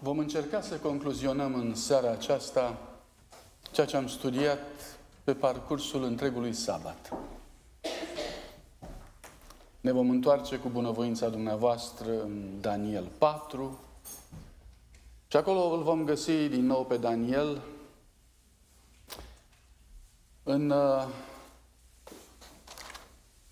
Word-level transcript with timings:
Vom 0.00 0.18
încerca 0.18 0.60
să 0.60 0.76
concluzionăm 0.76 1.54
în 1.54 1.74
seara 1.74 2.10
aceasta 2.10 2.78
ceea 3.72 3.86
ce 3.86 3.96
am 3.96 4.06
studiat 4.06 4.58
pe 5.24 5.34
parcursul 5.34 6.02
întregului 6.02 6.52
sabat. 6.52 7.12
Ne 9.80 9.92
vom 9.92 10.10
întoarce 10.10 10.56
cu 10.56 10.68
bunăvoința 10.68 11.28
dumneavoastră 11.28 12.22
în 12.22 12.60
Daniel 12.60 13.08
4 13.18 13.78
și 15.28 15.36
acolo 15.36 15.60
îl 15.60 15.82
vom 15.82 16.04
găsi 16.04 16.48
din 16.48 16.66
nou 16.66 16.84
pe 16.84 16.96
Daniel 16.96 17.62
în 20.42 20.70
uh, 20.70 21.06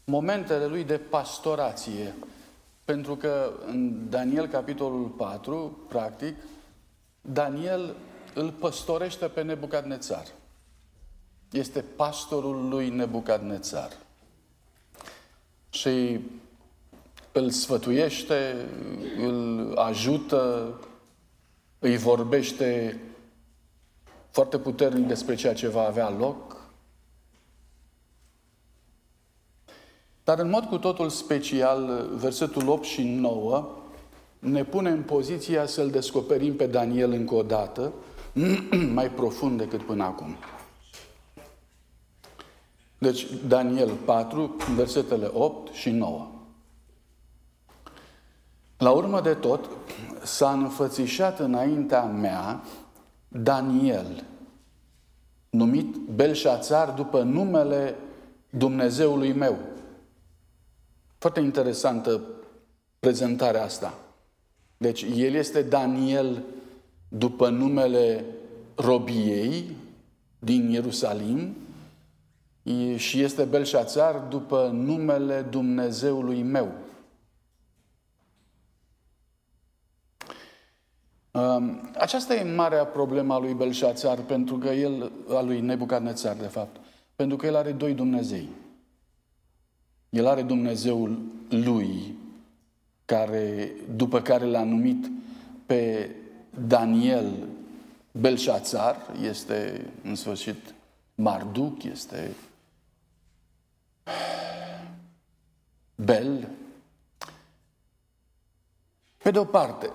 momentele 0.05 0.67
lui 0.67 0.85
de 0.85 0.99
pastorație, 0.99 2.15
pentru 2.87 3.17
că 3.17 3.53
în 3.67 4.11
Daniel, 4.11 4.47
capitolul 4.47 5.07
4, 5.07 5.79
practic, 5.89 6.37
Daniel 7.21 7.97
îl 8.35 8.51
păstorește 8.51 9.27
pe 9.27 9.43
Nebucadnețar. 9.43 10.27
Este 11.51 11.85
pastorul 11.97 12.69
lui 12.69 12.89
Nebucadnețar. 12.89 13.91
Și 15.71 16.21
îl 17.33 17.51
sfătuiește, 17.51 18.69
îl 19.19 19.75
ajută, 19.77 20.75
îi 21.79 21.97
vorbește 21.97 23.01
foarte 24.31 24.59
puternic 24.59 25.07
despre 25.07 25.35
ceea 25.35 25.55
ce 25.55 25.69
va 25.69 25.83
avea 25.83 26.11
loc. 26.11 26.56
Dar 30.27 30.39
în 30.39 30.49
mod 30.49 30.65
cu 30.65 30.79
totul 30.79 31.09
special, 31.09 32.09
versetul 32.15 32.69
8 32.69 32.85
și 32.85 33.03
9 33.03 33.69
ne 34.39 34.65
pune 34.65 34.91
în 34.91 35.03
poziția 35.03 35.67
să-L 35.67 35.91
descoperim 35.91 36.57
pe 36.57 36.67
Daniel 36.67 37.13
încă 37.13 37.35
o 37.35 37.43
dată, 37.43 37.93
mai 38.95 39.11
profund 39.11 39.59
decât 39.59 39.83
până 39.83 40.05
acum. 40.05 40.37
Deci, 42.99 43.27
Daniel 43.49 43.91
4, 44.05 44.57
versetele 44.75 45.31
8 45.33 45.73
și 45.73 45.91
9. 45.91 46.29
La 48.79 48.91
urmă 48.91 49.21
de 49.21 49.35
tot, 49.35 49.69
s-a 50.23 50.53
înfățișat 50.53 51.39
înaintea 51.39 52.03
mea 52.03 52.63
Daniel, 53.29 54.25
numit 55.51 55.97
Belșațar 55.97 56.91
după 56.91 57.23
numele 57.23 57.95
Dumnezeului 58.51 59.33
meu. 59.33 59.57
Foarte 61.27 61.45
interesantă 61.45 62.21
prezentarea 62.99 63.63
asta. 63.65 63.99
Deci, 64.77 65.03
el 65.17 65.35
este 65.35 65.63
Daniel 65.63 66.43
după 67.09 67.49
numele 67.49 68.25
robiei 68.75 69.77
din 70.39 70.71
Ierusalim 70.71 71.57
și 72.97 73.21
este 73.21 73.45
Belșațar 73.45 74.15
după 74.15 74.71
numele 74.73 75.47
Dumnezeului 75.51 76.43
meu. 76.43 76.73
Um, 81.31 81.91
aceasta 81.99 82.35
e 82.35 82.55
marea 82.55 82.85
problemă 82.85 83.35
a 83.35 83.39
lui 83.39 83.55
Belșațar, 83.55 84.19
pentru 84.19 84.59
că 84.59 84.69
el, 84.69 85.13
a 85.29 85.41
lui 85.41 85.61
Nebucadnețar, 85.61 86.37
de 86.37 86.47
fapt, 86.47 86.77
pentru 87.17 87.37
că 87.37 87.47
el 87.47 87.57
are 87.57 87.73
doi 87.73 87.93
Dumnezei. 87.93 88.49
El 90.17 90.27
are 90.27 90.43
Dumnezeul 90.43 91.19
lui, 91.49 92.15
care, 93.05 93.73
după 93.97 94.21
care 94.21 94.45
l-a 94.45 94.65
numit 94.65 95.11
pe 95.67 96.11
Daniel 96.67 97.33
Belșațar, 98.13 98.97
este 99.23 99.87
în 100.03 100.15
sfârșit 100.15 100.75
Marduc, 101.15 101.83
este 101.83 102.35
Bel. 105.95 106.49
Pe 109.23 109.31
de 109.31 109.39
o 109.39 109.45
parte, 109.45 109.91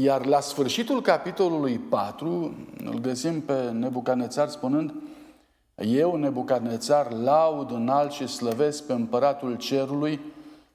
iar 0.00 0.26
la 0.26 0.40
sfârșitul 0.40 1.02
capitolului 1.02 1.78
4 1.78 2.54
îl 2.84 2.98
găsim 2.98 3.40
pe 3.40 3.70
Nebucanețar 3.70 4.48
spunând 4.48 4.94
Eu, 5.74 6.16
Nebucanețar, 6.16 7.12
laud, 7.12 7.70
înalt 7.70 8.10
și 8.10 8.26
slăvesc 8.26 8.84
pe 8.84 8.92
împăratul 8.92 9.56
cerului, 9.56 10.20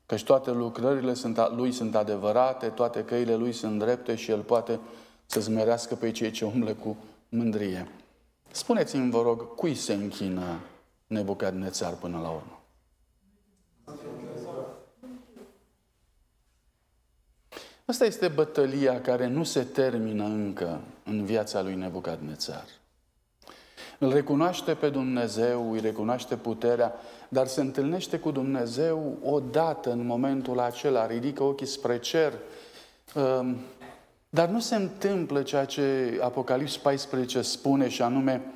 căci 0.05 0.23
toate 0.23 0.51
lucrările 0.51 1.13
sunt, 1.13 1.51
lui 1.55 1.71
sunt 1.71 1.95
adevărate, 1.95 2.67
toate 2.67 3.03
căile 3.03 3.35
lui 3.35 3.51
sunt 3.51 3.79
drepte 3.79 4.15
și 4.15 4.31
el 4.31 4.41
poate 4.41 4.79
să 5.25 5.39
zmerească 5.39 5.95
pe 5.95 6.11
cei 6.11 6.31
ce 6.31 6.45
umble 6.45 6.73
cu 6.73 6.97
mândrie. 7.29 7.87
Spuneți-mi, 8.51 9.11
vă 9.11 9.21
rog, 9.21 9.55
cui 9.55 9.75
se 9.75 9.93
închină 9.93 10.59
Nebucadnețar 11.07 11.93
până 11.93 12.19
la 12.21 12.29
urmă? 12.29 12.61
Asta 17.85 18.05
este 18.05 18.27
bătălia 18.27 19.01
care 19.01 19.27
nu 19.27 19.43
se 19.43 19.63
termină 19.63 20.23
încă 20.23 20.81
în 21.03 21.25
viața 21.25 21.61
lui 21.61 21.75
Nebucadnețar. 21.75 22.65
Îl 23.97 24.13
recunoaște 24.13 24.73
pe 24.73 24.89
Dumnezeu, 24.89 25.71
îi 25.71 25.79
recunoaște 25.79 26.35
puterea, 26.35 26.93
dar 27.29 27.47
se 27.47 27.61
întâlnește 27.61 28.19
cu 28.19 28.31
Dumnezeu 28.31 29.17
odată 29.23 29.91
în 29.91 30.05
momentul 30.05 30.59
acela, 30.59 31.07
ridică 31.07 31.43
ochii 31.43 31.65
spre 31.65 31.99
cer. 31.99 32.33
Ehm, 33.15 33.57
dar 34.29 34.49
nu 34.49 34.59
se 34.59 34.75
întâmplă 34.75 35.41
ceea 35.41 35.65
ce 35.65 36.17
Apocalips 36.21 36.77
14 36.77 37.41
spune 37.41 37.89
și 37.89 38.01
anume, 38.01 38.53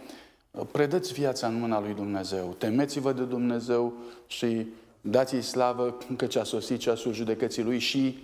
predăți 0.72 1.13
viața 1.13 1.47
în 1.47 1.59
mâna 1.59 1.79
lui 1.79 1.94
Dumnezeu, 1.94 2.56
temeți-vă 2.58 3.12
de 3.12 3.23
Dumnezeu 3.23 3.94
și 4.28 4.68
dați-i 5.02 5.41
slavă 5.41 5.97
că 6.18 6.25
ce 6.25 6.40
a 6.40 6.44
sosit 6.44 6.79
ceasul 6.79 7.13
judecății 7.13 7.63
lui 7.63 7.79
și 7.79 8.23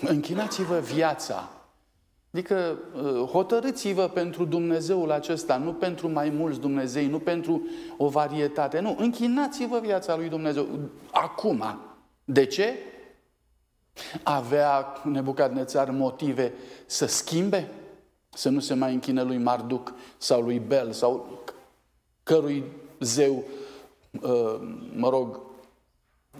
închinați-vă 0.00 0.78
viața. 0.78 1.50
Adică 2.36 2.78
uh, 2.94 3.28
hotărâți-vă 3.28 4.08
pentru 4.08 4.44
Dumnezeul 4.44 5.10
acesta, 5.10 5.56
nu 5.56 5.72
pentru 5.72 6.08
mai 6.08 6.30
mulți 6.30 6.60
Dumnezei, 6.60 7.06
nu 7.06 7.18
pentru 7.18 7.66
o 7.96 8.08
varietate. 8.08 8.80
Nu, 8.80 8.96
închinați-vă 8.98 9.78
viața 9.78 10.16
lui 10.16 10.28
Dumnezeu 10.28 10.66
acum. 11.10 11.78
De 12.24 12.46
ce? 12.46 12.74
Avea 14.22 14.86
Nebucadnețar 15.04 15.90
motive 15.90 16.52
să 16.86 17.06
schimbe? 17.06 17.68
Să 18.30 18.48
nu 18.48 18.60
se 18.60 18.74
mai 18.74 18.92
închine 18.92 19.22
lui 19.22 19.38
Marduc 19.38 19.92
sau 20.16 20.40
lui 20.40 20.58
Bel 20.58 20.92
sau 20.92 21.42
cărui 22.22 22.64
zeu, 23.00 23.44
uh, 24.22 24.54
mă 24.94 25.08
rog, 25.08 25.40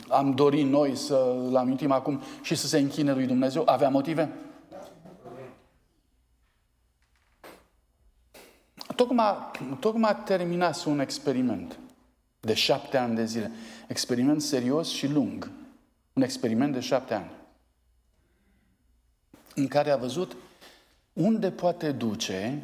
am 0.09 0.35
dorit 0.35 0.67
noi 0.67 0.95
să-l 0.95 1.57
amintim 1.57 1.91
acum 1.91 2.21
și 2.43 2.55
să 2.55 2.67
se 2.67 2.79
închine 2.79 3.13
lui 3.13 3.27
Dumnezeu? 3.27 3.63
Avea 3.67 3.89
motive? 3.89 4.46
Tocmai, 8.97 9.37
tocmai 9.81 10.17
terminase 10.25 10.89
un 10.89 11.01
experiment 11.01 11.79
de 12.41 12.55
șapte 12.55 12.97
ani 12.97 13.15
de 13.15 13.25
zile. 13.25 13.51
Experiment 13.89 14.43
serios 14.43 14.89
și 14.89 15.07
lung. 15.07 15.51
Un 16.13 16.23
experiment 16.23 16.73
de 16.73 16.81
șapte 16.81 17.15
ani. 17.15 17.31
În 19.55 19.69
care 19.69 19.91
a 19.91 19.97
văzut 19.97 20.37
unde 21.13 21.51
poate 21.51 21.93
duce 21.93 22.63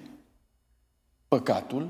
păcatul 1.29 1.89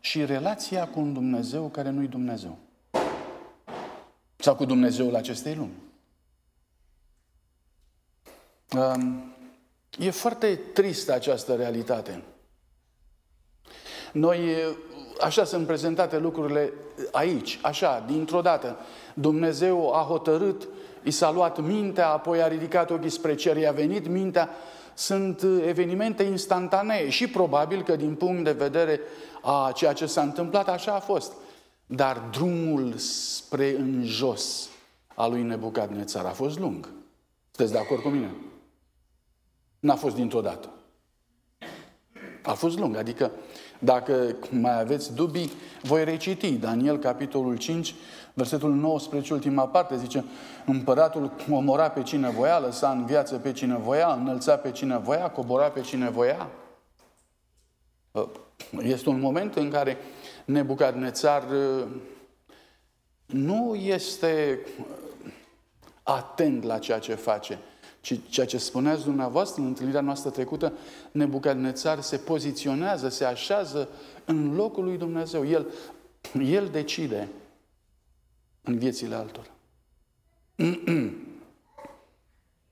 și 0.00 0.24
relația 0.24 0.88
cu 0.88 1.00
un 1.00 1.12
Dumnezeu 1.12 1.68
care 1.68 1.90
nu-i 1.90 2.08
Dumnezeu. 2.08 2.58
Sau 4.36 4.56
cu 4.56 4.64
Dumnezeul 4.64 5.16
acestei 5.16 5.54
lumi. 5.54 5.84
E 9.98 10.10
foarte 10.10 10.54
tristă 10.54 11.12
această 11.12 11.54
realitate. 11.54 12.22
Noi, 14.16 14.54
așa 15.20 15.44
sunt 15.44 15.66
prezentate 15.66 16.18
lucrurile 16.18 16.72
aici, 17.12 17.58
așa, 17.62 18.04
dintr-o 18.06 18.40
dată. 18.40 18.76
Dumnezeu 19.14 19.94
a 19.94 20.02
hotărât, 20.02 20.68
i 21.02 21.10
s-a 21.10 21.30
luat 21.30 21.60
mintea, 21.60 22.08
apoi 22.08 22.42
a 22.42 22.48
ridicat 22.48 22.90
ochii 22.90 23.10
spre 23.10 23.34
cer, 23.34 23.56
i-a 23.56 23.72
venit 23.72 24.06
mintea. 24.06 24.48
Sunt 24.94 25.42
evenimente 25.66 26.22
instantanee 26.22 27.08
și 27.08 27.28
probabil 27.28 27.82
că 27.82 27.96
din 27.96 28.14
punct 28.14 28.44
de 28.44 28.52
vedere 28.52 29.00
a 29.42 29.72
ceea 29.74 29.92
ce 29.92 30.06
s-a 30.06 30.22
întâmplat, 30.22 30.68
așa 30.68 30.94
a 30.94 31.00
fost. 31.00 31.32
Dar 31.86 32.22
drumul 32.30 32.94
spre 32.96 33.76
în 33.78 34.02
jos 34.04 34.68
a 35.14 35.26
lui 35.26 35.42
Nebucadnețar 35.42 36.24
a 36.24 36.30
fost 36.30 36.58
lung. 36.58 36.88
Sunteți 37.50 37.72
de 37.72 37.84
acord 37.84 38.02
cu 38.02 38.08
mine? 38.08 38.34
N-a 39.78 39.94
fost 39.94 40.14
dintr-o 40.14 40.40
dată. 40.40 40.70
A 42.42 42.52
fost 42.52 42.78
lung, 42.78 42.96
adică 42.96 43.30
Dacă 43.78 44.36
mai 44.50 44.80
aveți 44.80 45.14
dubii, 45.14 45.52
voi 45.82 46.04
reciti 46.04 46.52
Daniel, 46.52 46.98
capitolul 46.98 47.56
5, 47.56 47.94
versetul 48.34 48.74
19, 48.74 49.32
ultima 49.32 49.66
parte, 49.68 49.96
zice 49.96 50.24
Împăratul 50.66 51.32
omora 51.50 51.90
pe 51.90 52.02
cine 52.02 52.30
voia, 52.30 52.58
lăsa 52.58 52.90
în 52.90 53.04
viață 53.04 53.36
pe 53.36 53.52
cine 53.52 53.76
voia, 53.76 54.12
înălța 54.12 54.56
pe 54.56 54.70
cine 54.70 54.98
voia, 54.98 55.30
cobora 55.30 55.68
pe 55.68 55.80
cine 55.80 56.10
voia. 56.10 56.48
Este 58.82 59.08
un 59.08 59.20
moment 59.20 59.54
în 59.54 59.70
care 59.70 59.96
Nebucadnețar 60.44 61.42
uh, 61.42 61.86
nu 63.26 63.74
este 63.74 64.60
atent 66.02 66.64
la 66.64 66.78
ceea 66.78 66.98
ce 66.98 67.14
face, 67.14 67.58
ci 68.06 68.20
ceea 68.28 68.46
ce 68.46 68.58
spuneați 68.58 69.04
dumneavoastră 69.04 69.60
în 69.60 69.66
întâlnirea 69.66 70.00
noastră 70.00 70.30
trecută, 70.30 70.72
Nebucadnețar 71.12 72.00
se 72.00 72.16
poziționează, 72.16 73.08
se 73.08 73.24
așează 73.24 73.88
în 74.24 74.54
locul 74.54 74.84
lui 74.84 74.96
Dumnezeu. 74.96 75.46
El, 75.46 75.66
el 76.40 76.68
decide 76.68 77.28
în 78.62 78.78
viețile 78.78 79.14
altora. 79.14 79.50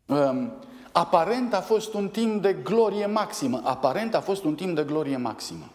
Um, 0.06 0.52
aparent 0.92 1.54
a 1.54 1.60
fost 1.60 1.94
un 1.94 2.08
timp 2.08 2.42
de 2.42 2.52
glorie 2.52 3.06
maximă. 3.06 3.60
Aparent 3.64 4.14
a 4.14 4.20
fost 4.20 4.44
un 4.44 4.54
timp 4.54 4.74
de 4.74 4.84
glorie 4.84 5.16
maximă. 5.16 5.72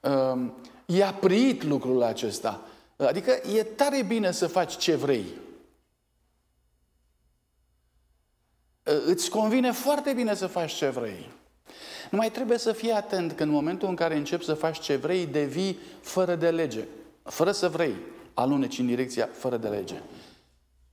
Um, 0.00 0.54
i-a 0.86 1.12
priit 1.12 1.62
lucrul 1.62 2.02
acesta. 2.02 2.60
Adică 2.96 3.30
e 3.56 3.62
tare 3.62 4.02
bine 4.02 4.30
să 4.30 4.46
faci 4.46 4.76
ce 4.76 4.94
vrei. 4.94 5.24
Îți 8.82 9.30
convine 9.30 9.72
foarte 9.72 10.12
bine 10.12 10.34
să 10.34 10.46
faci 10.46 10.72
ce 10.72 10.88
vrei. 10.88 11.30
Numai 12.10 12.30
trebuie 12.30 12.58
să 12.58 12.72
fii 12.72 12.92
atent 12.92 13.32
că 13.32 13.42
în 13.42 13.48
momentul 13.48 13.88
în 13.88 13.94
care 13.94 14.16
începi 14.16 14.44
să 14.44 14.54
faci 14.54 14.80
ce 14.80 14.96
vrei, 14.96 15.26
devii 15.26 15.78
fără 16.00 16.34
de 16.34 16.50
lege. 16.50 16.84
Fără 17.22 17.52
să 17.52 17.68
vrei, 17.68 17.94
aluneci 18.34 18.78
în 18.78 18.86
direcția 18.86 19.28
fără 19.32 19.56
de 19.56 19.68
lege. 19.68 20.02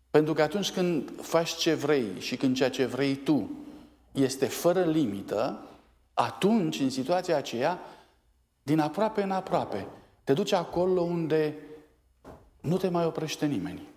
Pentru 0.09 0.33
că 0.33 0.41
atunci 0.41 0.71
când 0.71 1.11
faci 1.21 1.55
ce 1.55 1.73
vrei 1.73 2.07
și 2.19 2.37
când 2.37 2.55
ceea 2.55 2.69
ce 2.69 2.85
vrei 2.85 3.15
tu 3.15 3.49
este 4.11 4.45
fără 4.45 4.83
limită, 4.83 5.65
atunci, 6.13 6.79
în 6.79 6.89
situația 6.89 7.37
aceea, 7.37 7.79
din 8.63 8.79
aproape 8.79 9.21
în 9.21 9.31
aproape, 9.31 9.87
te 10.23 10.33
duci 10.33 10.51
acolo 10.51 11.01
unde 11.01 11.55
nu 12.61 12.77
te 12.77 12.89
mai 12.89 13.05
oprește 13.05 13.45
nimeni. 13.45 13.87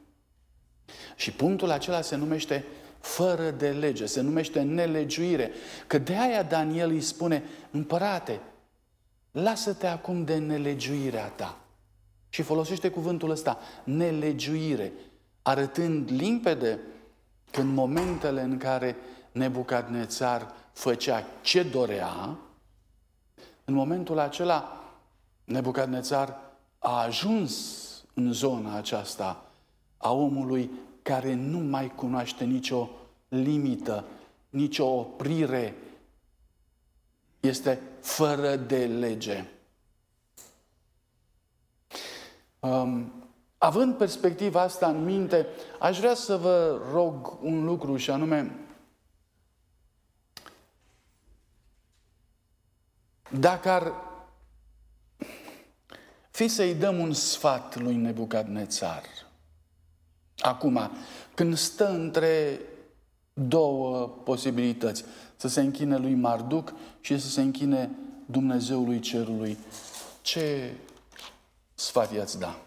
Și 1.16 1.32
punctul 1.32 1.70
acela 1.70 2.00
se 2.00 2.16
numește 2.16 2.64
fără 3.00 3.50
de 3.50 3.70
lege, 3.70 4.06
se 4.06 4.20
numește 4.20 4.62
nelegiuire. 4.62 5.50
Că 5.86 5.98
de 5.98 6.16
aia 6.16 6.42
Daniel 6.42 6.90
îi 6.90 7.00
spune, 7.00 7.42
împărate, 7.70 8.40
lasă-te 9.30 9.86
acum 9.86 10.24
de 10.24 10.36
nelegiuirea 10.36 11.26
ta. 11.26 11.58
Și 12.28 12.42
folosește 12.42 12.90
cuvântul 12.90 13.30
ăsta, 13.30 13.58
nelegiuire, 13.84 14.92
arătând 15.42 16.10
limpede 16.10 16.78
că 17.50 17.60
în 17.60 17.66
momentele 17.66 18.42
în 18.42 18.56
care 18.58 18.96
Nebucadnețar 19.32 20.54
făcea 20.72 21.26
ce 21.40 21.62
dorea, 21.62 22.38
în 23.64 23.74
momentul 23.74 24.18
acela 24.18 24.84
Nebucadnețar 25.44 26.36
a 26.78 27.02
ajuns 27.02 27.84
în 28.14 28.32
zona 28.32 28.76
aceasta 28.76 29.46
a 29.96 30.12
omului 30.12 30.70
care 31.02 31.34
nu 31.34 31.58
mai 31.58 31.94
cunoaște 31.94 32.44
nicio 32.44 32.88
limită, 33.28 34.04
nicio 34.50 34.86
oprire, 34.86 35.74
este 37.40 37.80
fără 38.00 38.56
de 38.56 38.86
lege. 38.86 39.44
Um, 42.60 43.12
având 43.58 43.94
perspectiva 43.94 44.60
asta 44.60 44.86
în 44.86 45.04
minte, 45.04 45.46
aș 45.80 45.98
vrea 45.98 46.14
să 46.14 46.36
vă 46.36 46.80
rog 46.92 47.38
un 47.42 47.64
lucru 47.64 47.96
și 47.96 48.10
anume, 48.10 48.58
dacă 53.30 53.70
ar 53.70 53.92
fi 56.34 56.48
să-i 56.48 56.74
dăm 56.74 56.98
un 56.98 57.12
sfat 57.12 57.76
lui 57.78 57.96
Nebucadnețar, 57.96 59.02
Acum, 60.38 60.90
când 61.34 61.56
stă 61.56 61.88
între 61.88 62.60
două 63.32 64.08
posibilități, 64.08 65.04
să 65.36 65.48
se 65.48 65.60
închine 65.60 65.96
lui 65.96 66.14
Marduc 66.14 66.72
și 67.00 67.18
să 67.18 67.28
se 67.28 67.40
închine 67.40 67.90
Dumnezeului 68.26 69.00
Cerului, 69.00 69.58
ce 70.22 70.74
sfat 71.74 72.12
i-ați 72.12 72.38
da? 72.38 72.58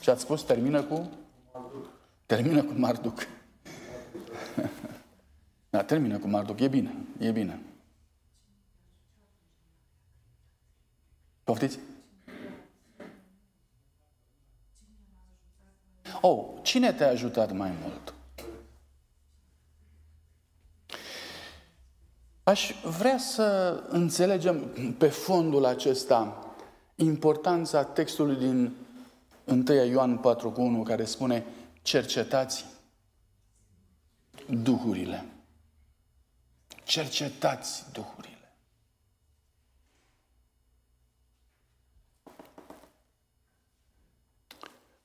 Și 0.00 0.10
ați 0.10 0.22
spus, 0.22 0.42
termină 0.42 0.82
cu? 0.82 1.10
Termină 2.26 2.62
cu 2.62 2.72
Marduc. 2.76 3.26
da, 5.70 5.82
termină 5.84 6.18
cu 6.18 6.28
Marduc, 6.28 6.60
e 6.60 6.68
bine, 6.68 6.94
e 7.18 7.30
bine. 7.30 7.60
Poftiți? 11.44 11.78
Oh, 16.20 16.58
cine 16.62 16.92
te-a 16.92 17.08
ajutat 17.10 17.52
mai 17.52 17.72
mult? 17.82 18.14
Aș 22.42 22.72
vrea 22.98 23.18
să 23.18 23.78
înțelegem 23.88 24.74
pe 24.98 25.08
fondul 25.08 25.64
acesta 25.64 26.44
importanța 26.94 27.84
textului 27.84 28.36
din 28.36 28.76
1 29.44 29.72
Ioan 29.84 30.20
4,1 30.80 30.84
care 30.84 31.04
spune 31.04 31.44
cercetați 31.82 32.64
duhurile. 34.46 35.24
Cercetați 36.84 37.84
duhurile. 37.92 38.39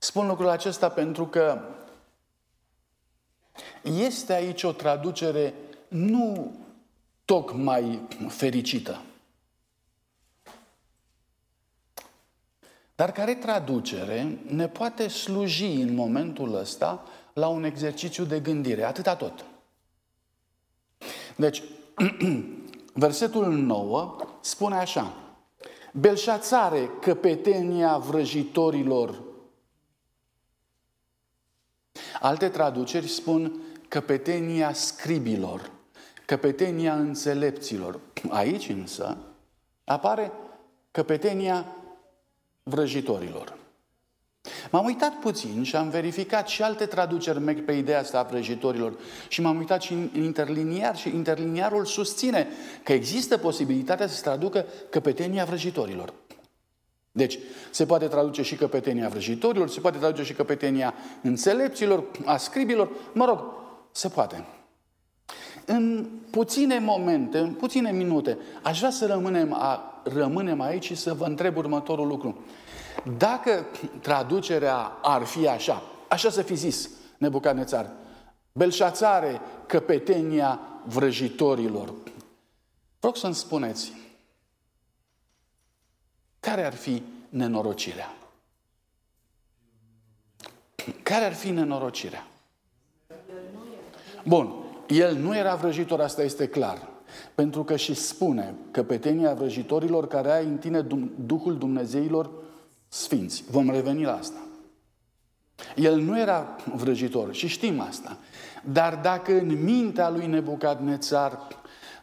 Spun 0.06 0.28
lucrul 0.28 0.50
acesta 0.50 0.90
pentru 0.90 1.26
că 1.26 1.62
este 3.84 4.34
aici 4.34 4.64
o 4.64 4.72
traducere 4.72 5.54
nu 5.88 6.56
tocmai 7.26 8.02
fericită, 8.28 9.02
dar 12.96 13.12
care 13.12 13.36
traducere 13.36 14.40
ne 14.48 14.68
poate 14.68 15.08
sluji 15.08 15.66
în 15.66 15.96
momentul 15.96 16.56
ăsta 16.56 17.04
la 17.34 17.48
un 17.48 17.64
exercițiu 17.64 18.24
de 18.24 18.40
gândire, 18.40 18.84
atâta 18.84 19.16
tot. 19.16 19.46
Deci, 21.36 21.64
versetul 22.94 23.52
9 23.52 24.16
spune 24.42 24.76
așa, 24.76 25.14
Belșațare, 25.94 26.90
căpetenia 27.02 27.98
vrăjitorilor 27.98 29.25
Alte 32.20 32.50
traduceri 32.50 33.08
spun 33.08 33.62
căpetenia 33.88 34.74
scribilor, 34.74 35.72
căpetenia 36.26 36.96
înțelepților. 36.96 38.00
Aici 38.30 38.70
însă 38.70 39.18
apare 39.84 40.32
căpetenia 40.92 41.66
vrăjitorilor. 42.64 43.58
M-am 44.72 44.86
uitat 44.86 45.14
puțin 45.20 45.64
și 45.64 45.76
am 45.76 45.90
verificat 45.90 46.48
și 46.48 46.62
alte 46.62 46.86
traduceri 46.86 47.40
merg 47.40 47.66
pe 47.66 47.72
ideea 47.72 48.00
asta 48.00 48.20
a 48.20 48.24
vrăjitorilor 48.24 48.98
și 49.28 49.42
m-am 49.42 49.58
uitat 49.58 49.82
și 49.82 49.94
în 49.94 50.10
interliniar 50.16 50.98
și 50.98 51.10
interliniarul 51.10 51.86
susține 51.86 52.48
că 52.84 52.94
există 52.94 53.38
posibilitatea 53.38 54.08
să 54.08 54.16
se 54.16 54.22
traducă 54.22 54.66
căpetenia 54.90 55.46
vrăjitorilor. 55.46 56.14
Deci, 57.16 57.40
se 57.72 57.86
poate 57.86 58.08
traduce 58.08 58.42
și 58.42 58.56
căpetenia 58.56 59.10
vrăjitorilor, 59.10 59.70
se 59.70 59.80
poate 59.80 59.98
traduce 59.98 60.24
și 60.24 60.34
căpetenia 60.34 60.94
înțelepților, 61.22 62.04
a 62.26 62.38
scribilor, 62.38 62.90
mă 63.14 63.26
rog, 63.26 63.40
se 63.92 64.08
poate. 64.08 64.46
În 65.66 66.10
puține 66.30 66.80
momente, 66.80 67.38
în 67.38 67.54
puține 67.54 67.92
minute, 67.92 68.38
aș 68.64 68.78
vrea 68.78 68.90
să 68.90 69.06
rămânem, 69.06 69.54
a, 69.54 70.02
rămânem 70.04 70.62
aici 70.62 70.84
și 70.84 70.96
să 70.96 71.14
vă 71.14 71.26
întreb 71.26 71.58
următorul 71.58 72.08
lucru. 72.08 72.44
Dacă 73.18 73.66
traducerea 74.02 74.78
ar 75.02 75.24
fi 75.24 75.48
așa, 75.48 75.84
așa 76.08 76.30
să 76.30 76.42
fi 76.42 76.56
zis 76.56 76.90
Nebucanețar, 77.18 77.92
Belșațare, 78.52 79.42
căpetenia 79.66 80.60
vrăjitorilor, 80.86 81.94
rog 83.00 83.16
să-mi 83.16 83.36
spuneți, 83.36 83.94
care 86.46 86.66
ar 86.66 86.74
fi 86.74 87.04
nenorocirea? 87.30 88.16
care 91.04 91.26
ar 91.26 91.34
fi 91.34 91.50
nenorocirea? 91.50 92.28
Bun, 94.26 94.54
el 94.88 95.16
nu 95.16 95.38
era 95.38 95.56
vrăjitor, 95.56 96.02
asta 96.02 96.24
este 96.24 96.48
clar. 96.48 96.88
Pentru 97.36 97.64
că 97.64 97.76
și 97.76 97.94
spune 97.94 98.56
căpetenia 98.72 99.34
vrăjitorilor 99.34 100.08
care 100.08 100.32
ai 100.32 100.46
în 100.46 100.58
tine 100.58 100.82
Duhul 101.26 101.58
Dumnezeilor 101.58 102.30
Sfinți. 102.88 103.44
Vom 103.50 103.70
reveni 103.70 104.04
la 104.04 104.18
asta. 104.18 104.40
El 105.76 106.00
nu 106.00 106.20
era 106.20 106.56
vrăjitor 106.76 107.34
și 107.34 107.48
știm 107.48 107.80
asta. 107.80 108.18
Dar 108.64 108.96
dacă 108.96 109.32
în 109.32 109.64
mintea 109.64 110.10
lui 110.10 110.28
Nebucadnețar 110.28 111.40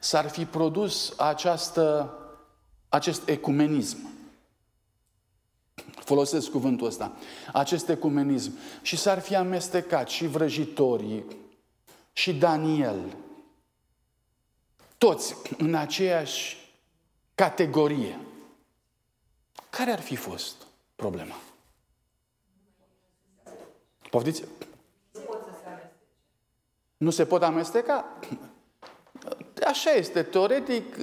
s-ar 0.00 0.28
fi 0.28 0.44
produs 0.44 1.14
această, 1.18 2.14
acest 2.88 3.28
ecumenism, 3.28 4.11
folosesc 5.94 6.50
cuvântul 6.50 6.86
ăsta, 6.86 7.16
acest 7.52 7.88
ecumenism, 7.88 8.52
și 8.82 8.96
s-ar 8.96 9.20
fi 9.20 9.36
amestecat 9.36 10.08
și 10.08 10.26
vrăjitorii, 10.26 11.24
și 12.12 12.34
Daniel, 12.34 13.16
toți 14.98 15.34
în 15.58 15.74
aceeași 15.74 16.56
categorie, 17.34 18.18
care 19.70 19.90
ar 19.90 20.00
fi 20.00 20.16
fost 20.16 20.66
problema? 20.96 21.34
Poftiți? 24.10 24.44
Nu 26.96 27.10
se 27.10 27.24
pot 27.24 27.42
amesteca? 27.42 28.18
Așa 29.66 29.90
este. 29.90 30.22
Teoretic, 30.22 30.96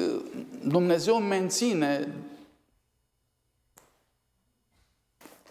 Dumnezeu 0.64 1.16
menține 1.16 2.14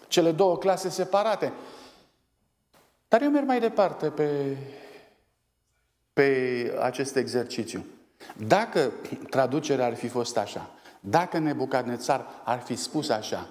cele 0.09 0.31
două 0.31 0.57
clase 0.57 0.89
separate. 0.89 1.53
Dar 3.07 3.21
eu 3.21 3.29
merg 3.29 3.45
mai 3.45 3.59
departe 3.59 4.09
pe, 4.09 4.57
pe 6.13 6.77
acest 6.81 7.15
exercițiu. 7.15 7.85
Dacă 8.47 8.91
traducerea 9.29 9.85
ar 9.85 9.95
fi 9.95 10.07
fost 10.07 10.37
așa, 10.37 10.69
dacă 10.99 11.37
Nebucadnețar 11.37 12.25
ar 12.43 12.59
fi 12.59 12.75
spus 12.75 13.09
așa, 13.09 13.47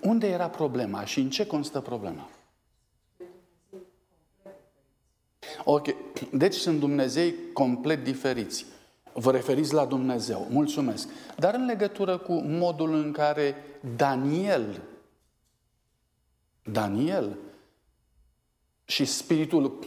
unde 0.00 0.28
era 0.28 0.48
problema 0.48 1.04
și 1.04 1.20
în 1.20 1.30
ce 1.30 1.46
constă 1.46 1.80
problema? 1.80 2.28
Ok, 5.64 5.88
deci 6.32 6.54
sunt 6.54 6.78
Dumnezei 6.78 7.34
complet 7.52 8.04
diferiți. 8.04 8.66
Vă 9.12 9.30
referiți 9.30 9.74
la 9.74 9.84
Dumnezeu, 9.84 10.46
mulțumesc. 10.50 11.08
Dar 11.36 11.54
în 11.54 11.64
legătură 11.64 12.18
cu 12.18 12.32
modul 12.32 12.94
în 12.94 13.12
care 13.12 13.56
Daniel, 13.96 14.82
Daniel 16.62 17.36
și 18.84 19.04
spiritul 19.04 19.78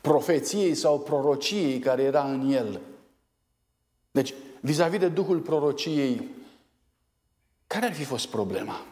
profeției 0.00 0.74
sau 0.74 1.00
prorociei 1.00 1.78
care 1.78 2.02
era 2.02 2.30
în 2.30 2.50
el. 2.50 2.80
Deci, 4.10 4.34
vis-a-vis 4.60 4.98
de 4.98 5.08
Duhul 5.08 5.40
prorociei, 5.40 6.28
care 7.66 7.86
ar 7.86 7.92
fi 7.92 8.04
fost 8.04 8.28
problema? 8.28 8.86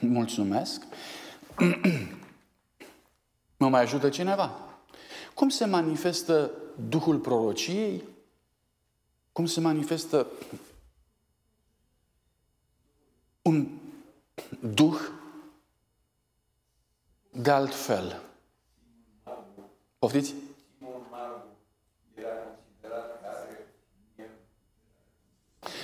Mulțumesc. 0.00 0.82
Mă 3.58 3.68
mai 3.68 3.80
ajută 3.80 4.08
cineva? 4.08 4.50
Cum 5.34 5.48
se 5.48 5.64
manifestă 5.64 6.50
Duhul 6.88 7.18
prorociei? 7.18 8.02
Cum 9.32 9.46
se 9.46 9.60
manifestă 9.60 10.26
un 13.42 13.66
duh 14.74 14.98
de 17.30 17.50
altfel? 17.50 18.22
Poftiți? 19.98 20.34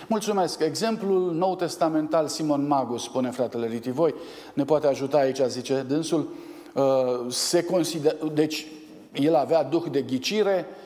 Mulțumesc. 0.08 0.60
Exemplul 0.60 1.32
nou 1.32 1.56
testamental 1.56 2.28
Simon 2.28 2.66
Magus, 2.66 3.02
spune 3.02 3.30
fratele 3.30 3.66
Ritivoi, 3.66 4.14
ne 4.54 4.64
poate 4.64 4.86
ajuta 4.86 5.16
aici, 5.16 5.40
zice 5.48 5.82
dânsul. 5.82 6.28
Uh, 6.74 7.32
se 7.32 7.64
consider, 7.64 8.14
deci 8.14 8.66
el 9.12 9.34
avea 9.34 9.62
duh 9.62 9.84
de 9.90 10.02
ghicire, 10.02 10.66
uh, 10.68 10.81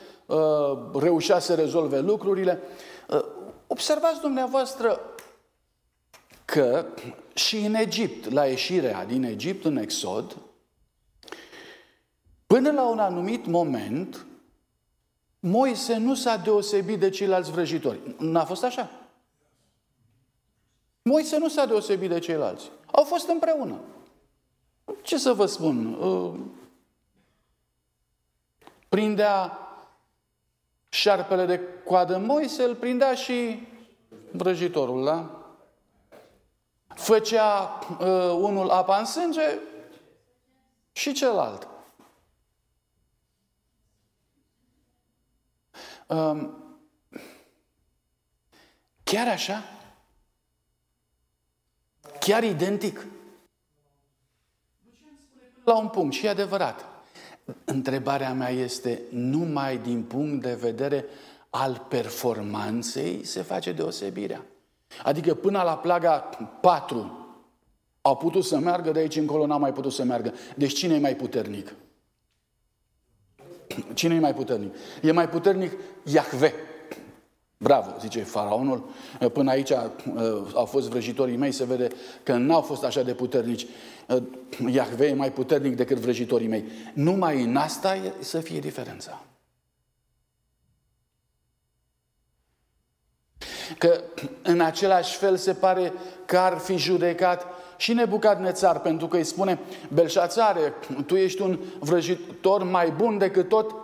reușea 0.93 1.39
să 1.39 1.55
rezolve 1.55 1.99
lucrurile. 1.99 2.61
Uh, 3.09 3.25
observați 3.67 4.21
dumneavoastră 4.21 4.99
că 6.45 6.85
și 7.33 7.57
în 7.57 7.73
Egipt, 7.73 8.31
la 8.31 8.45
ieșirea 8.45 9.05
din 9.05 9.23
Egipt 9.23 9.65
în 9.65 9.77
Exod, 9.77 10.37
până 12.47 12.71
la 12.71 12.89
un 12.89 12.99
anumit 12.99 13.45
moment, 13.45 14.25
Moise 15.39 15.97
nu 15.97 16.15
s-a 16.15 16.37
deosebit 16.37 16.99
de 16.99 17.09
ceilalți 17.09 17.51
vrăjitori. 17.51 17.99
N-a 18.17 18.45
fost 18.45 18.63
așa? 18.63 18.89
Moise 21.01 21.37
nu 21.37 21.47
s-a 21.47 21.65
deosebit 21.65 22.09
de 22.09 22.19
ceilalți. 22.19 22.71
Au 22.91 23.03
fost 23.03 23.27
împreună. 23.27 23.79
Ce 25.01 25.17
să 25.17 25.33
vă 25.33 25.45
spun? 25.45 25.93
Uh, 25.93 26.33
prindea 28.89 29.66
șarpele 30.89 31.45
de 31.45 31.61
coadă 31.85 32.17
Moise, 32.17 32.63
îl 32.63 32.75
prindea 32.75 33.13
și 33.13 33.67
vrăjitorul, 34.31 35.05
da? 35.05 35.41
Făcea 36.87 37.79
uh, 37.99 38.37
unul 38.39 38.69
apa 38.69 38.97
în 38.97 39.05
sânge 39.05 39.59
și 40.91 41.13
celălalt. 41.13 41.67
Um, 46.07 46.63
chiar 49.03 49.27
așa? 49.27 49.63
Chiar 52.19 52.43
identic? 52.43 53.05
La 55.63 55.77
un 55.77 55.89
punct, 55.89 56.13
și 56.13 56.25
e 56.25 56.29
adevărat. 56.29 56.96
Întrebarea 57.65 58.33
mea 58.33 58.49
este, 58.49 59.01
numai 59.09 59.77
din 59.77 60.03
punct 60.03 60.41
de 60.41 60.57
vedere 60.61 61.05
al 61.49 61.85
performanței 61.89 63.25
se 63.25 63.41
face 63.41 63.71
deosebirea. 63.71 64.45
Adică 65.03 65.33
până 65.33 65.61
la 65.61 65.77
plaga 65.77 66.29
4 66.61 67.27
au 68.01 68.17
putut 68.17 68.43
să 68.43 68.59
meargă, 68.59 68.91
de 68.91 68.99
aici 68.99 69.15
încolo 69.15 69.45
n-au 69.45 69.59
mai 69.59 69.73
putut 69.73 69.91
să 69.91 70.03
meargă. 70.03 70.33
Deci 70.55 70.73
cine 70.73 70.95
e 70.95 70.99
mai 70.99 71.15
puternic? 71.15 71.73
Cine 73.93 74.15
e 74.15 74.19
mai 74.19 74.33
puternic? 74.33 74.75
E 75.01 75.11
mai 75.11 75.29
puternic 75.29 75.71
Iahve. 76.03 76.53
Bravo, 77.57 77.95
zice 77.99 78.23
faraonul. 78.23 78.89
Până 79.33 79.51
aici 79.51 79.69
uh, 79.69 79.81
au 80.53 80.65
fost 80.65 80.89
vrăjitorii 80.89 81.37
mei, 81.37 81.51
se 81.51 81.65
vede 81.65 81.87
că 82.23 82.33
n-au 82.33 82.61
fost 82.61 82.83
așa 82.83 83.01
de 83.01 83.13
puternici. 83.13 83.65
Uh, 84.07 84.23
Iahve 84.73 85.07
e 85.07 85.13
mai 85.13 85.31
puternic 85.31 85.75
decât 85.75 85.97
vrăjitorii 85.97 86.47
mei. 86.47 86.65
Numai 86.93 87.43
în 87.43 87.55
asta 87.55 87.95
e 87.95 88.13
să 88.19 88.39
fie 88.39 88.59
diferența. 88.59 89.21
Că 93.77 94.01
în 94.41 94.61
același 94.61 95.17
fel 95.17 95.37
se 95.37 95.53
pare 95.53 95.93
că 96.25 96.37
ar 96.37 96.57
fi 96.57 96.77
judecat 96.77 97.45
și 97.77 97.93
Nebucadnețar, 97.93 98.79
pentru 98.81 99.07
că 99.07 99.17
îi 99.17 99.23
spune, 99.23 99.59
Belșațare, 99.93 100.73
tu 101.05 101.15
ești 101.15 101.41
un 101.41 101.59
vrăjitor 101.79 102.63
mai 102.63 102.91
bun 102.91 103.17
decât 103.17 103.49
tot, 103.49 103.75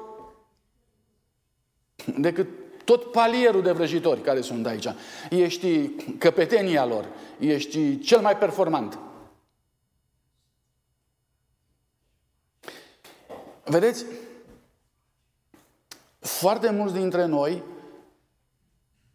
decât 2.17 2.47
tot 2.83 3.11
palierul 3.11 3.61
de 3.61 3.71
vrăjitori 3.71 4.21
care 4.21 4.41
sunt 4.41 4.65
aici. 4.65 4.87
Ești 5.29 5.87
căpetenia 6.17 6.85
lor, 6.85 7.07
ești 7.39 7.99
cel 7.99 8.21
mai 8.21 8.37
performant. 8.37 8.99
Vedeți? 13.63 14.05
Foarte 16.19 16.71
mulți 16.71 16.93
dintre 16.93 17.25
noi 17.25 17.63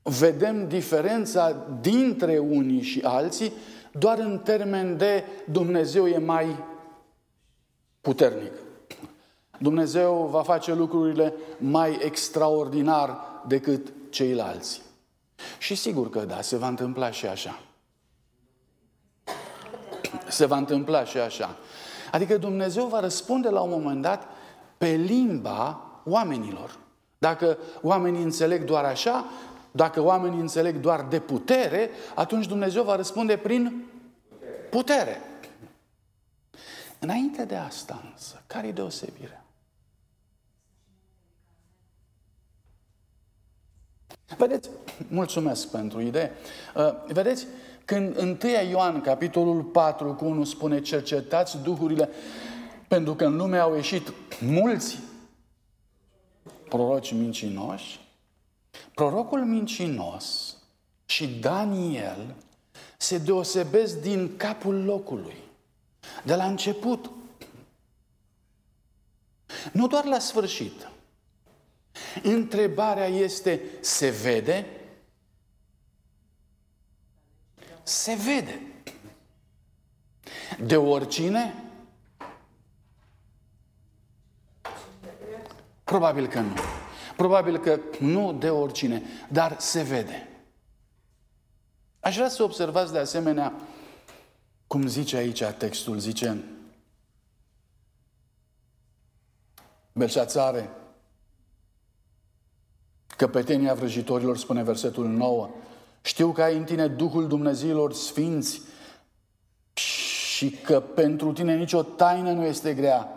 vedem 0.03 0.69
diferența 0.69 1.67
dintre 1.81 2.39
unii 2.39 2.83
și 2.83 3.01
alții 3.05 3.53
doar 3.93 4.19
în 4.19 4.39
termen 4.39 4.97
de 4.97 5.25
Dumnezeu 5.51 6.07
e 6.07 6.19
mai 6.19 6.65
puternic. 8.01 8.53
Dumnezeu 9.59 10.29
va 10.31 10.43
face 10.43 10.75
lucrurile 10.75 11.35
mai 11.59 11.99
extraordinar 12.03 13.19
decât 13.49 13.93
ceilalți. 14.11 14.83
Și 15.59 15.75
sigur 15.75 16.11
că 16.11 16.21
da, 16.21 16.41
se 16.41 16.57
va 16.57 16.69
întâmpla 16.69 17.11
și 17.11 17.27
așa. 17.27 17.61
Se 20.29 20.47
va 20.47 20.57
întâmpla 20.57 21.05
și 21.05 21.19
așa. 21.19 21.57
Adică 22.13 22.37
Dumnezeu 22.37 22.87
va 22.87 23.01
răspunde 23.01 23.49
la 23.49 23.61
un 23.61 23.71
moment 23.71 24.03
dat 24.03 24.27
pe 24.79 24.89
limba 24.89 25.83
oamenilor. 26.05 26.79
Dacă 27.19 27.59
oamenii 27.83 28.23
înțeleg 28.23 28.65
doar 28.65 28.85
așa, 28.85 29.25
dacă 29.71 30.01
oamenii 30.01 30.41
înțeleg 30.41 30.77
doar 30.77 31.07
de 31.09 31.21
putere, 31.21 31.91
atunci 32.15 32.47
Dumnezeu 32.47 32.83
va 32.83 32.97
răspunde 32.97 33.37
prin 33.37 33.85
putere. 34.71 35.21
Înainte 36.99 37.45
de 37.45 37.57
asta 37.57 38.03
însă, 38.13 38.43
care 38.47 38.67
e 38.67 38.73
deosebirea? 38.73 39.38
Vedeți, 44.37 44.69
mulțumesc 45.09 45.69
pentru 45.69 46.01
idee. 46.01 46.31
Uh, 46.77 46.91
vedeți, 47.07 47.47
când 47.85 48.17
1 48.17 48.37
Ioan, 48.71 49.01
capitolul 49.01 49.63
4, 49.63 50.15
cu 50.15 50.25
1 50.25 50.45
spune 50.45 50.81
cercetați 50.81 51.59
duhurile, 51.63 52.09
pentru 52.89 53.15
că 53.15 53.25
în 53.25 53.37
lume 53.37 53.59
au 53.59 53.75
ieșit 53.75 54.13
mulți 54.41 54.99
proroci 56.69 57.13
mincinoși, 57.13 58.01
prorocul 58.95 59.45
mincinos 59.45 60.57
și 61.07 61.27
Daniel 61.27 62.35
se 62.97 63.19
deosebesc 63.19 64.01
din 64.01 64.37
capul 64.37 64.85
locului, 64.85 65.37
de 66.25 66.35
la 66.35 66.45
început. 66.45 67.11
Nu 69.73 69.87
doar 69.87 70.05
la 70.05 70.19
sfârșit. 70.19 70.89
Întrebarea 72.23 73.07
este, 73.07 73.61
se 73.81 74.11
vede? 74.11 74.67
Se 77.83 78.15
vede. 78.15 78.61
De 80.61 80.77
oricine? 80.77 81.55
Probabil 85.85 86.27
că 86.27 86.41
nu. 86.41 86.55
Probabil 87.17 87.59
că 87.59 87.81
nu 87.99 88.33
de 88.33 88.51
oricine, 88.51 89.03
dar 89.29 89.57
se 89.59 89.83
vede. 89.83 90.29
Aș 92.01 92.15
vrea 92.15 92.29
să 92.29 92.43
observați 92.43 92.93
de 92.93 92.99
asemenea 92.99 93.55
cum 94.67 94.87
zice 94.87 95.17
aici 95.17 95.43
textul, 95.45 95.99
zice 95.99 96.45
Belșațare, 99.93 100.71
căpetenia 103.19 103.75
vrăjitorilor, 103.75 104.37
spune 104.37 104.63
versetul 104.63 105.07
9, 105.07 105.51
știu 106.03 106.33
că 106.33 106.43
ai 106.43 106.57
în 106.57 106.65
tine 106.65 106.87
Duhul 106.87 107.29
Dumnezeilor 107.29 107.93
Sfinți 107.93 108.61
și 109.73 110.51
că 110.51 110.81
pentru 110.81 111.33
tine 111.33 111.57
nicio 111.57 111.83
taină 111.83 112.33
nu 112.33 112.45
este 112.45 112.75
grea, 112.75 113.09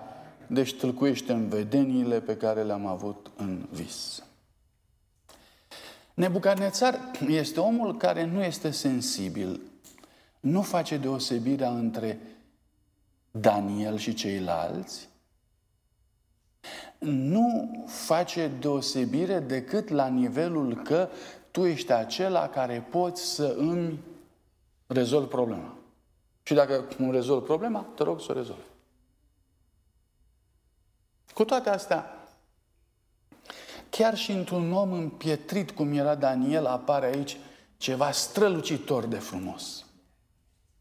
deci 0.48 0.74
tâlcuiește 0.74 1.32
în 1.32 1.48
vedeniile 1.48 2.20
pe 2.20 2.38
care 2.38 2.64
le-am 2.64 2.86
avut 2.86 3.32
în 3.36 3.68
vis. 3.72 4.24
Nebucadnețar 6.14 7.00
este 7.28 7.60
omul 7.60 7.98
care 7.98 8.26
nu 8.26 8.44
este 8.44 8.72
sensibil, 8.72 9.62
nu 10.40 10.62
face 10.62 10.98
deosebirea 10.98 11.70
între 11.70 12.20
Daniel 13.32 13.98
și 13.98 14.14
ceilalți, 14.14 15.10
nu 17.06 17.72
face 17.88 18.48
deosebire 18.48 19.40
decât 19.40 19.90
la 19.90 20.08
nivelul 20.08 20.76
că 20.76 21.10
tu 21.52 21.66
ești 21.66 21.92
acela 21.92 22.50
care 22.50 22.88
poți 22.90 23.22
să 23.24 23.56
îmi 23.58 24.00
rezolvi 24.88 25.28
problema. 25.28 25.76
Și 26.44 26.54
dacă 26.54 26.88
nu 26.98 27.12
rezolvi 27.12 27.46
problema, 27.46 27.86
te 27.96 28.04
rog 28.04 28.22
să 28.22 28.28
o 28.30 28.34
rezolvi. 28.34 28.62
Cu 31.34 31.46
toate 31.46 31.70
astea, 31.70 32.06
chiar 33.90 34.18
și 34.18 34.32
într-un 34.32 34.74
om 34.74 34.92
împietrit 34.92 35.72
cum 35.72 35.94
era 35.94 36.16
Daniel, 36.16 36.66
apare 36.66 37.06
aici 37.06 37.38
ceva 37.78 38.12
strălucitor 38.12 39.06
de 39.06 39.18
frumos. 39.18 39.86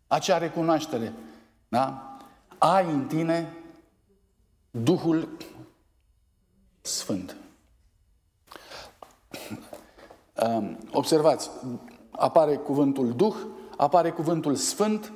Acea 0.07 0.39
recunoaștere, 0.39 1.13
da? 1.69 2.17
Ai 2.59 2.91
în 2.91 3.07
tine 3.07 3.55
Duhul 4.71 5.29
Sfânt. 6.81 7.37
Observați, 10.93 11.51
apare 12.11 12.57
cuvântul 12.57 13.15
Duh, 13.15 13.37
apare 13.77 14.11
cuvântul 14.11 14.55
Sfânt. 14.55 15.13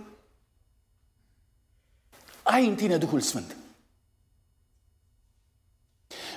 Ai 2.42 2.66
în 2.66 2.74
tine 2.74 2.96
Duhul 2.96 3.20
Sfânt. 3.20 3.56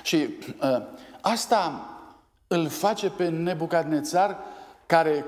Și 0.02 0.28
uh, 0.62 0.82
asta 1.20 1.92
îl 2.46 2.68
face 2.68 3.10
pe 3.10 3.28
Nebucadnețar, 3.28 4.38
care 4.86 5.24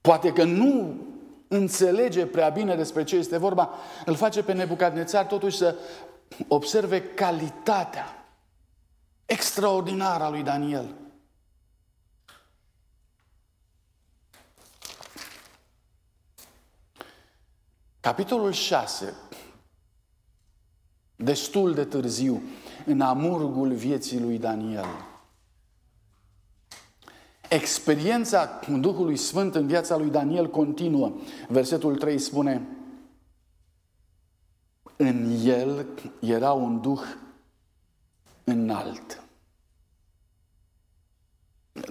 poate 0.00 0.32
că 0.32 0.44
nu 0.44 0.96
înțelege 1.48 2.26
prea 2.26 2.48
bine 2.48 2.74
despre 2.74 3.04
ce 3.04 3.16
este 3.16 3.36
vorba, 3.38 3.70
îl 4.04 4.14
face 4.14 4.42
pe 4.42 4.52
Nebucadnețar 4.52 5.26
totuși 5.26 5.56
să 5.56 5.76
observe 6.48 7.02
calitatea 7.02 8.25
extraordinară 9.26 10.24
a 10.24 10.30
lui 10.30 10.42
Daniel. 10.42 10.94
Capitolul 18.00 18.52
6, 18.52 19.14
destul 21.16 21.74
de 21.74 21.84
târziu, 21.84 22.42
în 22.84 23.00
amurgul 23.00 23.72
vieții 23.72 24.20
lui 24.20 24.38
Daniel. 24.38 24.86
Experiența 27.48 28.60
Duhului 28.68 29.16
Sfânt 29.16 29.54
în 29.54 29.66
viața 29.66 29.96
lui 29.96 30.10
Daniel 30.10 30.50
continuă. 30.50 31.12
Versetul 31.48 31.96
3 31.96 32.18
spune, 32.18 32.66
în 34.96 35.40
el 35.44 35.86
era 36.20 36.52
un 36.52 36.80
duh 36.80 37.02
înalt. 38.46 39.22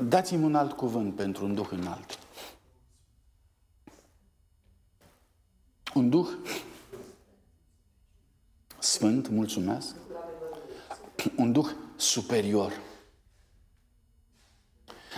Dați-mi 0.02 0.44
un 0.44 0.56
alt 0.56 0.72
cuvânt 0.72 1.16
pentru 1.16 1.46
un 1.46 1.54
duh 1.54 1.68
înalt. 1.72 2.20
Un 5.94 6.10
duh 6.10 6.28
sfânt, 8.80 9.28
mulțumesc, 9.28 9.96
un 11.36 11.52
duh 11.52 11.70
superior. 11.96 12.74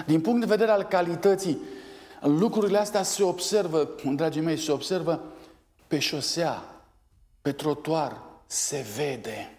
Din 0.05 0.21
punct 0.21 0.39
de 0.39 0.45
vedere 0.45 0.71
al 0.71 0.83
calității, 0.83 1.57
lucrurile 2.21 2.77
astea 2.77 3.03
se 3.03 3.23
observă, 3.23 3.89
dragii 4.15 4.41
mei, 4.41 4.57
se 4.57 4.71
observă 4.71 5.23
pe 5.87 5.99
șosea, 5.99 6.81
pe 7.41 7.51
trotuar, 7.51 8.21
se 8.45 8.85
vede. 8.95 9.56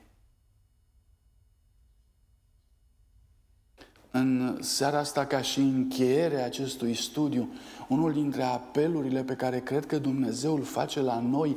În 4.10 4.58
seara 4.62 4.98
asta, 4.98 5.26
ca 5.26 5.42
și 5.42 5.58
încheierea 5.58 6.44
acestui 6.44 6.94
studiu, 6.94 7.52
unul 7.88 8.12
dintre 8.12 8.42
apelurile 8.42 9.24
pe 9.24 9.34
care 9.34 9.60
cred 9.60 9.86
că 9.86 9.98
Dumnezeu 9.98 10.54
îl 10.54 10.62
face 10.62 11.00
la 11.00 11.20
noi 11.20 11.56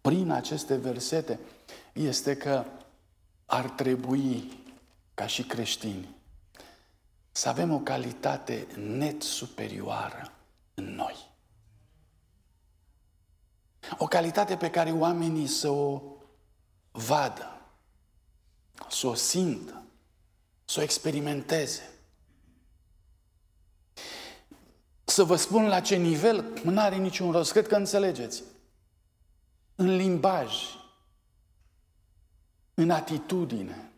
prin 0.00 0.30
aceste 0.30 0.76
versete 0.76 1.40
este 1.92 2.36
că 2.36 2.64
ar 3.46 3.70
trebui, 3.70 4.52
ca 5.14 5.26
și 5.26 5.42
creștini, 5.42 6.16
să 7.30 7.48
avem 7.48 7.72
o 7.72 7.78
calitate 7.78 8.66
net 8.76 9.22
superioară 9.22 10.32
în 10.74 10.84
noi. 10.84 11.28
O 13.98 14.06
calitate 14.06 14.56
pe 14.56 14.70
care 14.70 14.90
oamenii 14.90 15.46
să 15.46 15.68
o 15.68 16.02
vadă, 16.90 17.60
să 18.88 19.06
o 19.06 19.14
simtă, 19.14 19.82
să 20.68 20.80
o 20.80 20.82
experimenteze. 20.82 21.90
Să 25.04 25.22
vă 25.22 25.36
spun 25.36 25.66
la 25.66 25.80
ce 25.80 25.96
nivel, 25.96 26.44
nu 26.64 26.80
are 26.80 26.96
niciun 26.96 27.30
rost, 27.30 27.52
cred 27.52 27.66
că 27.66 27.74
înțelegeți. 27.74 28.42
În 29.74 29.96
limbaj, 29.96 30.54
în 32.74 32.90
atitudine, 32.90 33.90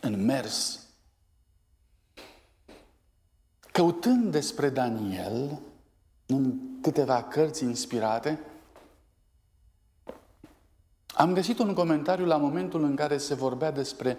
în 0.00 0.24
mers. 0.24 0.86
Căutând 3.72 4.30
despre 4.30 4.68
Daniel, 4.68 5.60
în 6.26 6.58
câteva 6.80 7.22
cărți 7.22 7.64
inspirate, 7.64 8.40
am 11.06 11.32
găsit 11.34 11.58
un 11.58 11.74
comentariu 11.74 12.24
la 12.24 12.36
momentul 12.36 12.82
în 12.82 12.96
care 12.96 13.18
se 13.18 13.34
vorbea 13.34 13.70
despre 13.70 14.18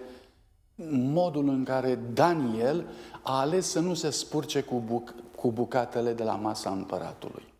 modul 0.90 1.48
în 1.48 1.64
care 1.64 1.94
Daniel 1.94 2.86
a 3.22 3.38
ales 3.38 3.70
să 3.70 3.80
nu 3.80 3.94
se 3.94 4.10
spurce 4.10 4.60
cu, 4.60 4.82
buc- 4.86 5.36
cu 5.36 5.52
bucatele 5.52 6.12
de 6.12 6.22
la 6.22 6.34
masa 6.34 6.70
împăratului. 6.70 7.52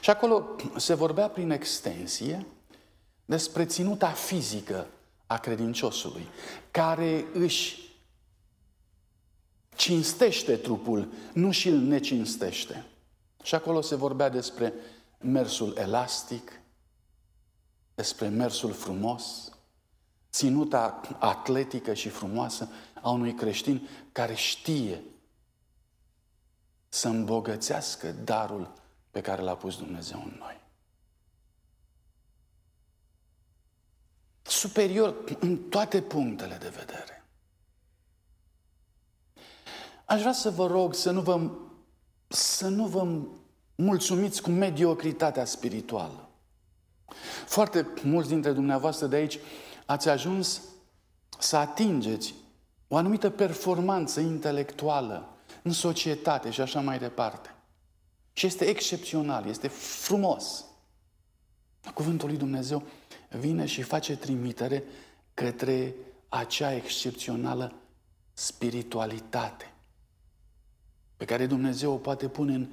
Și 0.00 0.10
acolo 0.10 0.46
se 0.76 0.94
vorbea 0.94 1.28
prin 1.28 1.50
extensie 1.50 2.46
despre 3.24 3.64
ținuta 3.64 4.08
fizică 4.08 4.86
a 5.26 5.38
credinciosului, 5.38 6.28
care 6.70 7.24
își 7.32 7.86
cinstește 9.76 10.56
trupul, 10.56 11.08
nu 11.32 11.50
și 11.50 11.68
îl 11.68 11.78
necinstește. 11.78 12.84
Și 13.42 13.54
acolo 13.54 13.80
se 13.80 13.94
vorbea 13.94 14.28
despre 14.28 14.72
mersul 15.20 15.76
elastic, 15.76 16.60
despre 17.94 18.28
mersul 18.28 18.72
frumos, 18.72 19.55
ținuta 20.36 21.00
atletică 21.18 21.94
și 21.94 22.08
frumoasă 22.08 22.68
a 23.02 23.10
unui 23.10 23.34
creștin 23.34 23.88
care 24.12 24.34
știe 24.34 25.02
să 26.88 27.08
îmbogățească 27.08 28.12
darul 28.12 28.72
pe 29.10 29.20
care 29.20 29.42
l-a 29.42 29.56
pus 29.56 29.78
Dumnezeu 29.78 30.22
în 30.24 30.36
noi. 30.38 30.60
Superior 34.42 35.24
în 35.40 35.56
toate 35.56 36.02
punctele 36.02 36.56
de 36.56 36.68
vedere. 36.68 37.24
Aș 40.04 40.20
vrea 40.20 40.32
să 40.32 40.50
vă 40.50 40.66
rog 40.66 40.94
să 40.94 41.10
nu 41.10 41.20
vă, 41.20 41.50
să 42.28 42.68
nu 42.68 42.86
vă 42.86 43.18
mulțumiți 43.74 44.42
cu 44.42 44.50
mediocritatea 44.50 45.44
spirituală. 45.44 46.28
Foarte 47.46 47.86
mulți 48.02 48.28
dintre 48.28 48.52
dumneavoastră 48.52 49.06
de 49.06 49.16
aici 49.16 49.38
ați 49.86 50.08
ajuns 50.08 50.62
să 51.38 51.56
atingeți 51.56 52.34
o 52.88 52.96
anumită 52.96 53.30
performanță 53.30 54.20
intelectuală 54.20 55.28
în 55.62 55.72
societate 55.72 56.50
și 56.50 56.60
așa 56.60 56.80
mai 56.80 56.98
departe. 56.98 57.54
Și 58.32 58.46
este 58.46 58.64
excepțional, 58.64 59.46
este 59.46 59.68
frumos. 59.68 60.64
Cuvântul 61.94 62.28
lui 62.28 62.38
Dumnezeu 62.38 62.82
vine 63.30 63.66
și 63.66 63.82
face 63.82 64.16
trimitere 64.16 64.84
către 65.34 65.94
acea 66.28 66.74
excepțională 66.74 67.74
spiritualitate 68.32 69.74
pe 71.16 71.24
care 71.24 71.46
Dumnezeu 71.46 71.92
o 71.92 71.96
poate 71.96 72.28
pune 72.28 72.54
în 72.54 72.68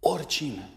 oricine. 0.00 0.70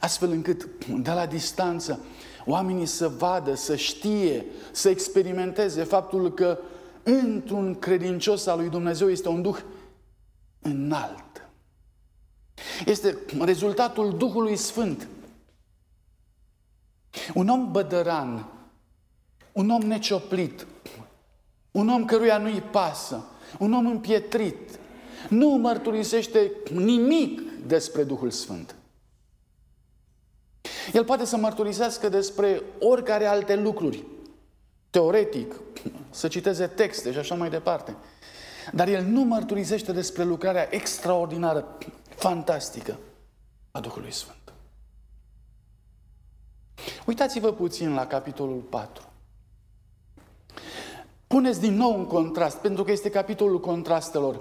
Astfel 0.00 0.30
încât, 0.30 0.86
de 0.86 1.10
la 1.10 1.26
distanță, 1.26 2.04
oamenii 2.48 2.86
să 2.86 3.08
vadă, 3.08 3.54
să 3.54 3.76
știe, 3.76 4.44
să 4.72 4.88
experimenteze 4.88 5.82
faptul 5.82 6.32
că 6.34 6.58
într-un 7.02 7.74
credincios 7.74 8.46
al 8.46 8.58
lui 8.58 8.68
Dumnezeu 8.68 9.10
este 9.10 9.28
un 9.28 9.42
duh 9.42 9.58
înalt. 10.60 11.48
Este 12.86 13.18
rezultatul 13.40 14.16
Duhului 14.16 14.56
Sfânt. 14.56 15.08
Un 17.34 17.48
om 17.48 17.70
bădăran, 17.70 18.48
un 19.52 19.70
om 19.70 19.82
necioplit, 19.82 20.66
un 21.70 21.88
om 21.88 22.04
căruia 22.04 22.38
nu-i 22.38 22.62
pasă, 22.70 23.24
un 23.58 23.72
om 23.72 23.86
împietrit, 23.86 24.78
nu 25.28 25.48
mărturisește 25.48 26.52
nimic 26.72 27.40
despre 27.66 28.04
Duhul 28.04 28.30
Sfânt. 28.30 28.77
El 30.92 31.04
poate 31.04 31.24
să 31.24 31.36
mărturisească 31.36 32.08
despre 32.08 32.62
oricare 32.80 33.26
alte 33.26 33.56
lucruri, 33.56 34.04
teoretic, 34.90 35.54
să 36.10 36.28
citeze 36.28 36.66
texte 36.66 37.12
și 37.12 37.18
așa 37.18 37.34
mai 37.34 37.50
departe. 37.50 37.96
Dar 38.72 38.88
el 38.88 39.04
nu 39.04 39.20
mărturisește 39.20 39.92
despre 39.92 40.24
lucrarea 40.24 40.68
extraordinară, 40.70 41.78
fantastică 42.08 42.98
a 43.70 43.80
Duhului 43.80 44.12
Sfânt. 44.12 44.52
Uitați-vă 47.06 47.52
puțin 47.52 47.94
la 47.94 48.06
capitolul 48.06 48.60
4. 48.60 49.02
Puneți 51.26 51.60
din 51.60 51.74
nou 51.74 51.98
un 51.98 52.06
contrast, 52.06 52.56
pentru 52.56 52.84
că 52.84 52.90
este 52.90 53.10
capitolul 53.10 53.60
contrastelor. 53.60 54.40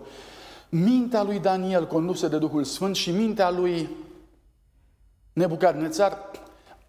Mintea 0.70 1.24
lui 1.24 1.40
Daniel 1.40 1.88
condusă 1.88 2.28
de 2.28 2.38
Duhul 2.38 2.64
Sfânt 2.64 2.96
și 2.96 3.12
mintea 3.12 3.50
lui 3.50 3.90
Nebucadnețar 5.38 6.18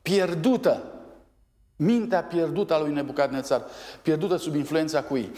pierdută. 0.03 0.83
Mintea 1.77 2.23
pierdută 2.23 2.75
a 2.75 2.79
lui 2.79 2.93
Nebucadnețar, 2.93 3.65
pierdută 4.03 4.37
sub 4.37 4.55
influența 4.55 5.03
cui? 5.03 5.31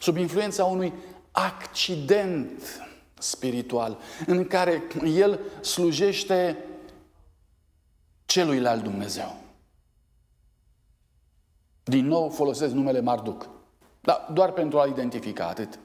Sub 0.00 0.16
influența 0.16 0.64
unui 0.64 0.92
accident 1.30 2.62
spiritual 3.18 3.98
în 4.26 4.46
care 4.46 4.82
el 5.04 5.40
slujește 5.60 6.64
celuilalt 8.24 8.82
Dumnezeu. 8.82 9.36
Din 11.84 12.06
nou 12.06 12.28
folosesc 12.28 12.72
numele 12.72 13.00
Marduc. 13.00 13.48
Dar 14.00 14.28
doar 14.32 14.52
pentru 14.52 14.80
a 14.80 14.86
identifica 14.86 15.46
atât. 15.46 15.78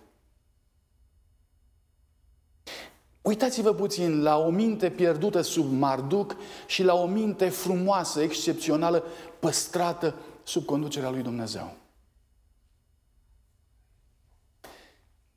Uitați-vă 3.28 3.74
puțin 3.74 4.22
la 4.22 4.38
o 4.38 4.50
minte 4.50 4.90
pierdută 4.90 5.42
sub 5.42 5.72
Marduc 5.72 6.36
și 6.68 6.84
la 6.84 6.94
o 6.94 7.06
minte 7.06 7.50
frumoasă, 7.50 8.22
excepțională, 8.22 9.04
păstrată 9.40 10.16
sub 10.44 10.66
conducerea 10.66 11.10
lui 11.10 11.22
Dumnezeu. 11.22 11.74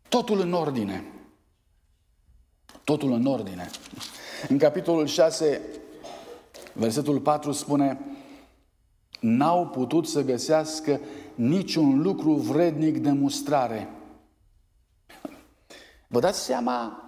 Totul 0.09 0.41
în 0.41 0.53
ordine. 0.53 1.05
Totul 2.85 3.13
în 3.13 3.27
ordine. 3.27 3.71
În 4.49 4.59
capitolul 4.59 5.07
6, 5.07 5.61
versetul 6.73 7.21
4 7.21 7.53
spune 7.53 7.99
N-au 9.21 9.69
putut 9.69 10.09
să 10.09 10.23
găsească 10.23 11.01
niciun 11.35 12.03
lucru 12.03 12.33
vrednic 12.33 12.99
de 12.99 13.11
mustrare. 13.11 13.89
Vă 16.07 16.21
dați 16.21 16.45
seama 16.45 17.05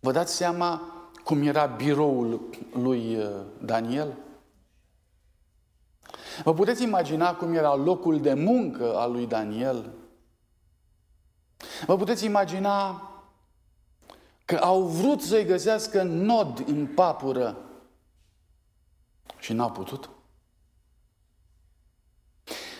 Vă 0.00 0.12
dați 0.12 0.34
seama 0.34 0.82
cum 1.24 1.42
era 1.42 1.66
biroul 1.66 2.40
lui 2.72 3.16
uh, 3.16 3.30
Daniel? 3.64 4.16
Vă 6.44 6.54
puteți 6.54 6.82
imagina 6.82 7.34
cum 7.34 7.54
era 7.54 7.74
locul 7.74 8.20
de 8.20 8.34
muncă 8.34 8.96
al 8.96 9.12
lui 9.12 9.26
Daniel? 9.26 9.90
Vă 11.86 11.96
puteți 11.96 12.24
imagina 12.24 13.02
că 14.44 14.56
au 14.56 14.82
vrut 14.82 15.22
să-i 15.22 15.44
găsească 15.44 16.02
nod 16.02 16.64
în 16.66 16.86
papură 16.86 17.56
și 19.38 19.52
n-au 19.52 19.70
putut? 19.70 20.10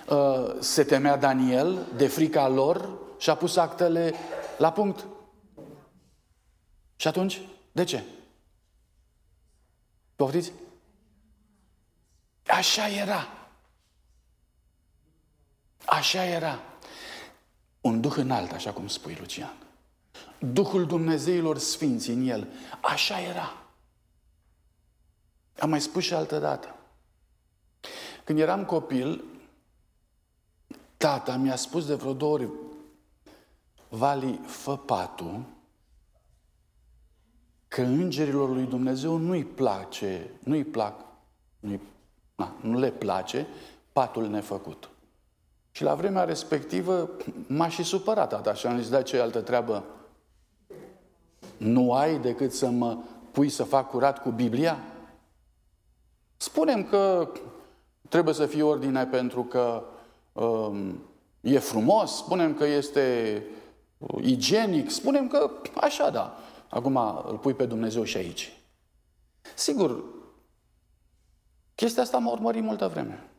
Uh, 0.09 0.57
se 0.59 0.85
temea 0.85 1.17
Daniel 1.17 1.87
de 1.97 2.07
frica 2.07 2.49
lor 2.49 2.99
și 3.19 3.31
a 3.31 3.35
pus 3.35 3.57
actele 3.57 4.15
la 4.59 4.73
punct. 4.73 5.07
Și 7.01 7.07
atunci, 7.07 7.41
de 7.73 7.85
ce? 7.85 8.05
Poftiți? 10.17 10.53
Așa 12.47 12.89
era. 12.89 13.29
Așa 15.85 16.25
era. 16.25 16.63
Un 17.81 18.01
duh 18.01 18.17
înalt, 18.17 18.53
așa 18.53 18.73
cum 18.73 18.89
spui, 18.89 19.17
Lucian. 19.19 19.57
Duhul 20.39 20.87
Dumnezeilor 20.87 21.59
Sfinți 21.59 22.11
în 22.11 22.29
el. 22.29 22.49
Așa 22.81 23.21
era. 23.21 23.63
Am 25.59 25.69
mai 25.69 25.81
spus 25.81 26.05
și 26.05 26.15
altă 26.15 26.39
dată. 26.39 26.77
Când 28.25 28.39
eram 28.39 28.65
copil, 28.65 29.25
tata 30.97 31.37
mi-a 31.37 31.57
spus 31.57 31.87
de 31.87 31.95
vreo 31.95 32.13
două 32.13 32.33
ori, 32.33 32.49
Vali, 33.89 34.41
fă 34.47 34.77
patul 34.77 35.59
că 37.71 37.81
îngerilor 37.81 38.49
lui 38.49 38.65
Dumnezeu 38.65 39.17
nu-i 39.17 39.45
place, 39.45 40.31
nu-i 40.39 40.65
plac, 40.65 41.05
nu-i, 41.61 41.81
na, 42.35 42.55
nu 42.61 42.79
le 42.79 42.91
place 42.91 43.47
patul 43.93 44.29
nefăcut. 44.29 44.91
Și 45.71 45.83
la 45.83 45.95
vremea 45.95 46.25
respectivă 46.25 47.11
m-a 47.47 47.69
și 47.69 47.83
supărat 47.83 48.29
tata 48.29 48.55
și 48.55 48.67
am 48.67 48.79
zis, 48.79 48.89
da, 48.89 49.03
ce 49.03 49.21
altă 49.21 49.41
treabă 49.41 49.85
nu 51.57 51.93
ai 51.93 52.19
decât 52.19 52.53
să 52.53 52.69
mă 52.69 52.99
pui 53.31 53.49
să 53.49 53.63
fac 53.65 53.91
curat 53.91 54.23
cu 54.23 54.31
Biblia? 54.31 54.79
Spunem 56.37 56.85
că 56.85 57.29
trebuie 58.09 58.35
să 58.35 58.47
fie 58.47 58.63
ordine 58.63 59.07
pentru 59.07 59.43
că 59.43 59.83
um, 60.33 61.03
e 61.41 61.59
frumos, 61.59 62.17
spunem 62.17 62.55
că 62.55 62.65
este 62.67 63.43
igienic, 64.21 64.91
spunem 64.91 65.29
că 65.29 65.51
așa, 65.75 66.11
da. 66.11 66.37
Acum 66.71 66.97
îl 67.27 67.39
pui 67.39 67.55
pe 67.55 67.67
Dumnezeu 67.67 68.05
și 68.05 68.17
aici. 68.17 68.53
Sigur, 69.55 70.05
chestia 71.75 72.03
asta 72.03 72.19
m-a 72.19 72.31
urmărit 72.31 72.63
multă 72.63 72.89
vreme. 72.89 73.31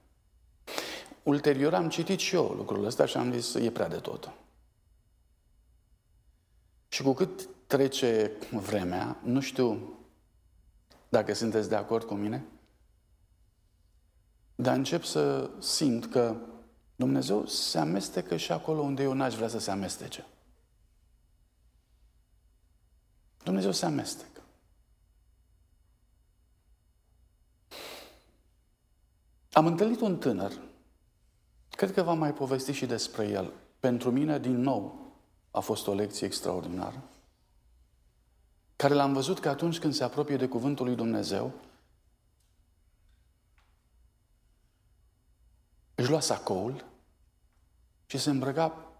Ulterior 1.23 1.73
am 1.73 1.89
citit 1.89 2.19
și 2.19 2.35
eu 2.35 2.47
lucrul 2.47 2.85
ăsta 2.85 3.05
și 3.05 3.17
am 3.17 3.31
zis, 3.31 3.53
e 3.53 3.71
prea 3.71 3.87
de 3.87 3.97
tot. 3.97 4.31
Și 6.87 7.03
cu 7.03 7.13
cât 7.13 7.47
trece 7.67 8.31
vremea, 8.51 9.17
nu 9.23 9.39
știu 9.39 9.97
dacă 11.09 11.33
sunteți 11.33 11.69
de 11.69 11.75
acord 11.75 12.05
cu 12.05 12.13
mine, 12.13 12.45
dar 14.55 14.75
încep 14.75 15.03
să 15.03 15.49
simt 15.59 16.05
că 16.05 16.35
Dumnezeu 16.95 17.45
se 17.45 17.77
amestecă 17.77 18.37
și 18.37 18.51
acolo 18.51 18.81
unde 18.81 19.03
eu 19.03 19.13
n-aș 19.13 19.35
vrea 19.35 19.47
să 19.47 19.59
se 19.59 19.71
amestece. 19.71 20.25
Dumnezeu 23.43 23.71
se 23.71 23.85
amestecă. 23.85 24.41
Am 29.51 29.65
întâlnit 29.65 29.99
un 29.99 30.17
tânăr, 30.17 30.51
cred 31.69 31.93
că 31.93 32.01
v-am 32.01 32.17
mai 32.17 32.33
povestit 32.33 32.75
și 32.75 32.85
despre 32.85 33.27
el. 33.27 33.53
Pentru 33.79 34.11
mine, 34.11 34.39
din 34.39 34.61
nou, 34.61 35.11
a 35.51 35.59
fost 35.59 35.87
o 35.87 35.93
lecție 35.93 36.27
extraordinară, 36.27 37.03
care 38.75 38.93
l-am 38.93 39.13
văzut 39.13 39.39
că 39.39 39.49
atunci 39.49 39.79
când 39.79 39.93
se 39.93 40.03
apropie 40.03 40.37
de 40.37 40.47
Cuvântul 40.47 40.85
lui 40.85 40.95
Dumnezeu, 40.95 41.51
își 45.95 46.09
lua 46.09 46.19
sacoul 46.19 46.85
și 48.05 48.17
se 48.17 48.29
îmbrăca 48.29 48.91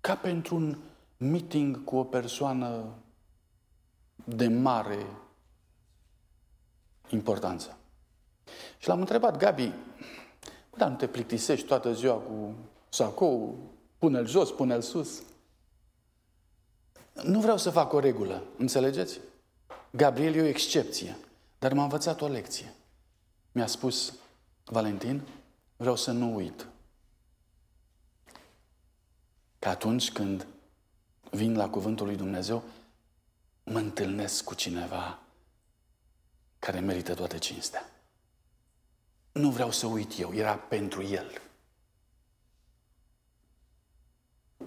ca 0.00 0.16
pentru 0.16 0.54
un 0.54 0.78
meeting 1.16 1.84
cu 1.84 1.96
o 1.96 2.04
persoană 2.04 2.94
de 4.24 4.48
mare 4.48 5.06
importanță. 7.08 7.76
Și 8.78 8.88
l-am 8.88 9.00
întrebat, 9.00 9.36
Gabi, 9.36 9.72
dar 10.76 10.88
nu 10.88 10.96
te 10.96 11.06
plictisești 11.06 11.66
toată 11.66 11.92
ziua 11.92 12.14
cu 12.14 12.54
sacou, 12.88 13.58
pune-l 13.98 14.26
jos, 14.26 14.50
pune-l 14.50 14.80
sus. 14.80 15.22
Nu 17.22 17.40
vreau 17.40 17.56
să 17.56 17.70
fac 17.70 17.92
o 17.92 17.98
regulă, 17.98 18.42
înțelegeți? 18.56 19.20
Gabriel 19.90 20.34
e 20.34 20.42
o 20.42 20.46
excepție, 20.46 21.16
dar 21.58 21.72
m-a 21.72 21.82
învățat 21.82 22.20
o 22.20 22.26
lecție. 22.26 22.74
Mi-a 23.52 23.66
spus, 23.66 24.14
Valentin, 24.64 25.22
vreau 25.76 25.96
să 25.96 26.10
nu 26.10 26.34
uit 26.34 26.66
că 29.58 29.68
atunci 29.68 30.12
când 30.12 30.46
vin 31.30 31.56
la 31.56 31.68
Cuvântul 31.68 32.06
lui 32.06 32.16
Dumnezeu, 32.16 32.62
mă 33.64 33.78
întâlnesc 33.78 34.44
cu 34.44 34.54
cineva 34.54 35.18
care 36.58 36.80
merită 36.80 37.14
toată 37.14 37.38
cinstea. 37.38 37.88
Nu 39.32 39.50
vreau 39.50 39.70
să 39.70 39.86
uit 39.86 40.18
eu, 40.18 40.34
era 40.34 40.54
pentru 40.56 41.02
el. 41.02 41.40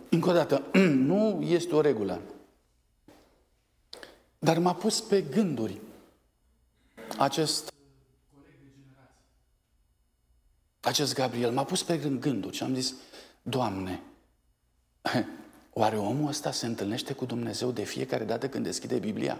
Încă 0.09 0.29
o 0.29 0.33
dată, 0.33 0.63
nu 1.09 1.41
este 1.41 1.75
o 1.75 1.81
regulă. 1.81 2.21
Dar 4.39 4.59
m-a 4.59 4.75
pus 4.75 5.01
pe 5.01 5.21
gânduri 5.21 5.81
acest 7.17 7.73
acest 10.79 11.13
Gabriel 11.13 11.51
m-a 11.51 11.63
pus 11.65 11.83
pe 11.83 11.97
gânduri 11.97 12.55
și 12.55 12.63
am 12.63 12.73
zis, 12.73 12.93
Doamne, 13.41 14.01
oare 15.77 15.97
omul 15.97 16.27
ăsta 16.27 16.51
se 16.51 16.65
întâlnește 16.65 17.13
cu 17.13 17.25
Dumnezeu 17.25 17.71
de 17.71 17.83
fiecare 17.83 18.23
dată 18.23 18.49
când 18.49 18.63
deschide 18.63 18.97
Biblia? 18.97 19.39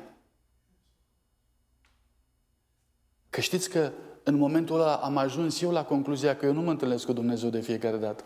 Că 3.29 3.41
știți 3.41 3.69
că 3.69 3.91
în 4.23 4.35
momentul 4.35 4.79
ăla 4.79 4.95
am 4.95 5.17
ajuns 5.17 5.61
eu 5.61 5.71
la 5.71 5.83
concluzia 5.85 6.35
că 6.35 6.45
eu 6.45 6.53
nu 6.53 6.61
mă 6.61 6.71
întâlnesc 6.71 7.05
cu 7.05 7.13
Dumnezeu 7.13 7.49
de 7.49 7.59
fiecare 7.59 7.97
dată. 7.97 8.23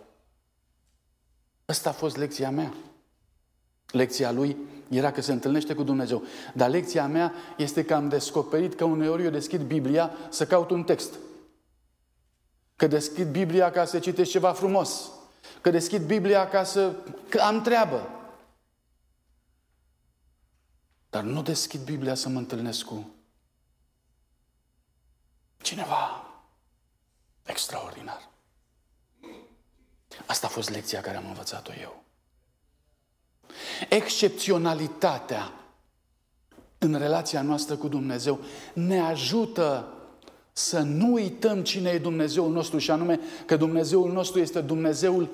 Asta 1.65 1.89
a 1.89 1.93
fost 1.93 2.17
lecția 2.17 2.51
mea. 2.51 2.73
Lecția 3.91 4.31
lui 4.31 4.57
era 4.89 5.11
că 5.11 5.21
se 5.21 5.31
întâlnește 5.31 5.73
cu 5.73 5.83
Dumnezeu. 5.83 6.23
Dar 6.53 6.69
lecția 6.69 7.07
mea 7.07 7.33
este 7.57 7.85
că 7.85 7.93
am 7.93 8.09
descoperit 8.09 8.75
că 8.75 8.83
uneori 8.83 9.23
eu 9.23 9.29
deschid 9.29 9.61
Biblia 9.61 10.11
să 10.29 10.45
caut 10.45 10.69
un 10.69 10.83
text. 10.83 11.13
Că 12.75 12.87
deschid 12.87 13.27
Biblia 13.31 13.71
ca 13.71 13.85
să 13.85 13.99
citesc 13.99 14.31
ceva 14.31 14.51
frumos. 14.51 15.11
Că 15.61 15.69
deschid 15.69 16.01
Biblia 16.01 16.49
ca 16.49 16.63
să... 16.63 16.95
că 17.29 17.41
am 17.41 17.61
treabă. 17.61 18.09
Dar 21.09 21.23
nu 21.23 21.41
deschid 21.41 21.81
Biblia 21.81 22.15
să 22.15 22.29
mă 22.29 22.37
întâlnesc 22.37 22.85
cu 22.85 23.09
cineva 25.61 26.25
extraordinar. 27.43 28.29
Asta 30.25 30.47
a 30.47 30.49
fost 30.49 30.69
lecția 30.69 31.01
care 31.01 31.17
am 31.17 31.27
învățat-o 31.27 31.71
eu. 31.73 32.03
Excepționalitatea 33.89 35.51
în 36.77 36.95
relația 36.95 37.41
noastră 37.41 37.75
cu 37.75 37.87
Dumnezeu 37.87 38.39
ne 38.73 38.99
ajută 38.99 39.93
să 40.53 40.79
nu 40.79 41.13
uităm 41.13 41.63
cine 41.63 41.89
e 41.89 41.97
Dumnezeul 41.97 42.51
nostru 42.51 42.77
și 42.77 42.91
anume 42.91 43.19
că 43.45 43.55
Dumnezeul 43.55 44.11
nostru 44.11 44.39
este 44.39 44.61
Dumnezeul 44.61 45.29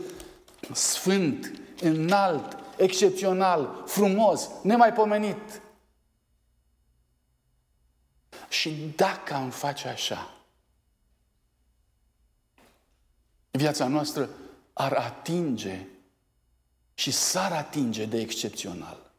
sfânt, 0.73 1.53
înalt, 1.81 2.57
excepțional, 2.77 3.83
frumos, 3.85 4.49
nemaipomenit. 4.61 5.61
Și 8.49 8.93
dacă 8.95 9.33
am 9.33 9.49
face 9.49 9.87
așa, 9.87 10.37
viața 13.51 13.87
noastră 13.87 14.29
ar 14.73 14.93
atinge 14.93 15.85
și 16.93 17.11
s-ar 17.11 17.51
atinge 17.51 18.05
de 18.05 18.19
excepțional. 18.19 19.11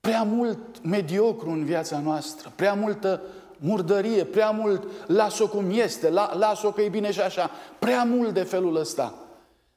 Prea 0.00 0.22
mult 0.22 0.84
mediocru 0.84 1.50
în 1.50 1.64
viața 1.64 1.98
noastră, 1.98 2.52
prea 2.56 2.74
multă 2.74 3.22
murdărie, 3.62 4.24
prea 4.24 4.50
mult 4.50 4.88
las-o 5.06 5.48
cum 5.48 5.70
este, 5.70 6.10
la, 6.10 6.34
las-o 6.34 6.72
că 6.72 6.80
e 6.80 6.88
bine 6.88 7.12
și 7.12 7.20
așa, 7.20 7.50
prea 7.78 8.04
mult 8.04 8.34
de 8.34 8.42
felul 8.42 8.76
ăsta. 8.76 9.14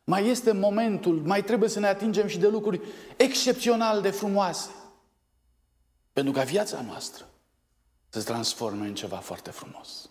Mai 0.04 0.28
este 0.28 0.52
momentul, 0.52 1.22
mai 1.26 1.44
trebuie 1.44 1.70
să 1.70 1.80
ne 1.80 1.88
atingem 1.88 2.28
și 2.28 2.38
de 2.38 2.48
lucruri 2.48 2.82
excepțional 3.16 4.02
de 4.02 4.10
frumoase. 4.10 4.70
Pentru 6.14 6.34
ca 6.34 6.42
viața 6.42 6.82
noastră 6.88 7.26
să 8.10 8.20
se 8.20 8.26
transforme 8.26 8.88
în 8.88 8.96
ceva 8.96 9.18
foarte 9.18 9.50
frumos. 9.50 10.10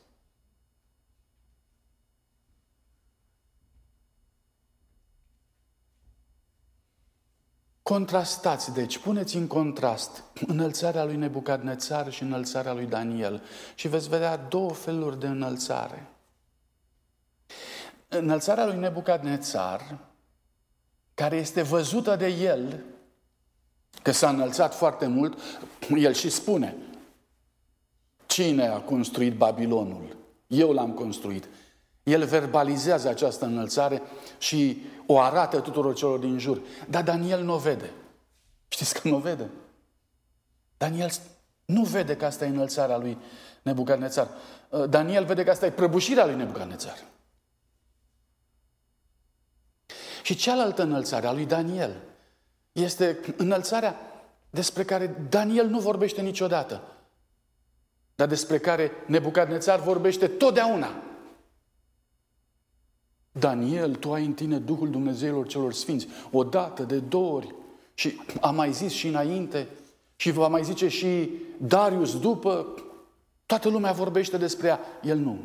Contrastați, 7.84 8.72
deci, 8.72 8.98
puneți 8.98 9.36
în 9.36 9.46
contrast 9.46 10.22
înălțarea 10.46 11.04
lui 11.04 11.16
Nebucadnețar 11.16 12.12
și 12.12 12.22
înălțarea 12.22 12.72
lui 12.72 12.86
Daniel 12.86 13.42
și 13.74 13.88
veți 13.88 14.08
vedea 14.08 14.36
două 14.36 14.70
feluri 14.70 15.20
de 15.20 15.26
înălțare. 15.26 16.08
Înălțarea 18.08 18.66
lui 18.66 18.76
Nebucadnețar, 18.76 19.98
care 21.14 21.36
este 21.36 21.62
văzută 21.62 22.16
de 22.16 22.26
el, 22.26 22.82
că 24.02 24.10
s-a 24.10 24.28
înălțat 24.28 24.74
foarte 24.74 25.06
mult, 25.06 25.38
el 25.96 26.12
și 26.12 26.30
spune, 26.30 26.76
cine 28.26 28.66
a 28.66 28.80
construit 28.80 29.36
Babilonul? 29.36 30.16
Eu 30.46 30.72
l-am 30.72 30.92
construit. 30.92 31.48
El 32.04 32.24
verbalizează 32.24 33.08
această 33.08 33.44
înălțare 33.44 34.02
și 34.38 34.82
o 35.06 35.20
arată 35.20 35.60
tuturor 35.60 35.94
celor 35.94 36.18
din 36.18 36.38
jur. 36.38 36.60
Dar 36.88 37.02
Daniel 37.02 37.42
nu 37.42 37.54
o 37.54 37.58
vede. 37.58 37.90
Știți 38.68 39.00
că 39.00 39.08
nu 39.08 39.16
o 39.16 39.18
vede? 39.18 39.50
Daniel 40.76 41.10
nu 41.64 41.82
vede 41.82 42.16
că 42.16 42.24
asta 42.24 42.44
e 42.44 42.48
înălțarea 42.48 42.96
lui 42.96 43.18
Nebucarnețar. 43.62 44.28
Uh, 44.68 44.88
Daniel 44.88 45.24
vede 45.24 45.44
că 45.44 45.50
asta 45.50 45.66
e 45.66 45.70
prăbușirea 45.70 46.26
lui 46.26 46.34
Nebucarnețar. 46.34 47.04
Și 50.22 50.34
cealaltă 50.34 50.82
înălțare 50.82 51.26
a 51.26 51.32
lui 51.32 51.46
Daniel 51.46 51.96
este 52.72 53.18
înălțarea 53.36 53.96
despre 54.50 54.84
care 54.84 55.26
Daniel 55.28 55.66
nu 55.66 55.80
vorbește 55.80 56.20
niciodată, 56.20 56.82
dar 58.14 58.28
despre 58.28 58.58
care 58.58 58.90
Nebucarnețar 59.06 59.80
vorbește 59.80 60.28
totdeauna. 60.28 61.02
Daniel, 63.38 63.94
tu 63.94 64.12
ai 64.12 64.24
în 64.24 64.32
tine 64.32 64.58
Duhul 64.58 64.90
Dumnezeilor 64.90 65.46
celor 65.46 65.72
sfinți, 65.72 66.08
o 66.30 66.44
dată, 66.44 66.82
de 66.82 66.98
două 66.98 67.32
ori. 67.32 67.54
Și 67.94 68.20
a 68.40 68.50
mai 68.50 68.72
zis 68.72 68.92
și 68.92 69.06
înainte, 69.06 69.68
și 70.16 70.30
va 70.30 70.48
mai 70.48 70.64
zice 70.64 70.88
și 70.88 71.30
Darius 71.58 72.20
după, 72.20 72.74
toată 73.46 73.68
lumea 73.68 73.92
vorbește 73.92 74.36
despre 74.36 74.66
ea, 74.66 74.80
el 75.02 75.18
nu. 75.18 75.38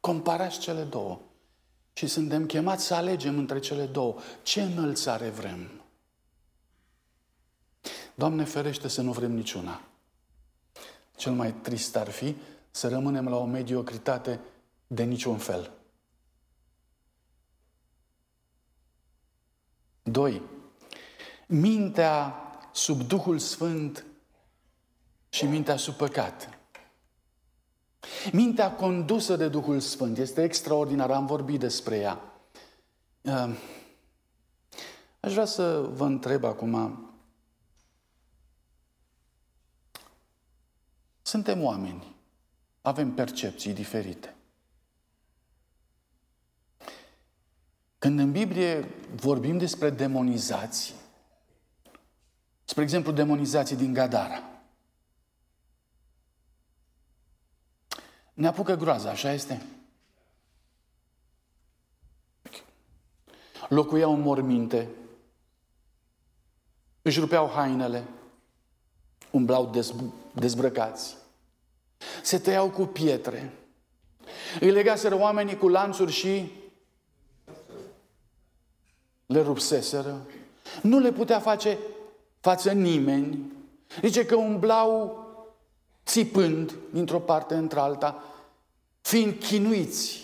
Comparați 0.00 0.58
cele 0.58 0.82
două. 0.82 1.20
Și 1.92 2.06
suntem 2.06 2.46
chemați 2.46 2.84
să 2.84 2.94
alegem 2.94 3.38
între 3.38 3.58
cele 3.58 3.84
două. 3.84 4.16
Ce 4.42 4.62
înălțare 4.62 5.28
vrem? 5.28 5.70
Doamne 8.14 8.44
ferește 8.44 8.88
să 8.88 9.02
nu 9.02 9.12
vrem 9.12 9.32
niciuna. 9.32 9.80
Cel 11.16 11.32
mai 11.32 11.52
trist 11.52 11.96
ar 11.96 12.08
fi 12.08 12.34
să 12.70 12.88
rămânem 12.88 13.28
la 13.28 13.36
o 13.36 13.44
mediocritate 13.44 14.40
de 14.86 15.02
niciun 15.02 15.38
fel. 15.38 15.72
Doi, 20.02 20.42
mintea 21.46 22.34
sub 22.72 23.00
Duhul 23.00 23.38
Sfânt 23.38 24.04
și 25.28 25.44
mintea 25.44 25.76
sub 25.76 25.94
păcat. 25.94 26.58
Mintea 28.32 28.74
condusă 28.74 29.36
de 29.36 29.48
Duhul 29.48 29.80
Sfânt 29.80 30.18
este 30.18 30.42
extraordinară, 30.42 31.14
am 31.14 31.26
vorbit 31.26 31.60
despre 31.60 31.96
ea. 31.96 32.30
Ehm, 33.22 33.56
aș 35.20 35.32
vrea 35.32 35.44
să 35.44 35.80
vă 35.80 36.04
întreb 36.04 36.44
acum, 36.44 37.04
suntem 41.22 41.62
oameni, 41.62 42.16
avem 42.80 43.14
percepții 43.14 43.72
diferite. 43.72 44.34
Când 47.98 48.18
în 48.18 48.32
Biblie 48.32 48.80
vorbim 49.14 49.58
despre 49.58 49.90
demonizații, 49.90 50.94
spre 52.64 52.82
exemplu 52.82 53.12
demonizații 53.12 53.76
din 53.76 53.92
Gadara, 53.92 54.42
ne 58.34 58.46
apucă 58.46 58.74
groaza, 58.74 59.10
așa 59.10 59.32
este? 59.32 59.62
Locuiau 63.68 64.12
în 64.14 64.20
morminte, 64.20 64.88
își 67.02 67.20
rupeau 67.20 67.48
hainele, 67.48 68.04
umblau 69.30 69.72
dezbrăcați, 70.34 71.16
se 72.22 72.38
tăiau 72.38 72.70
cu 72.70 72.82
pietre, 72.82 73.52
îi 74.60 74.70
legaseră 74.70 75.14
oamenii 75.14 75.56
cu 75.56 75.68
lanțuri 75.68 76.12
și 76.12 76.52
le 79.26 79.42
rupseseră, 79.42 80.26
nu 80.82 80.98
le 80.98 81.12
putea 81.12 81.40
face 81.40 81.78
față 82.40 82.72
nimeni. 82.72 83.52
Zice 84.02 84.26
că 84.26 84.34
umblau 84.34 85.24
țipând 86.06 86.74
dintr-o 86.92 87.18
parte 87.18 87.54
într-alta, 87.54 88.22
fiind 89.00 89.34
chinuiți 89.38 90.20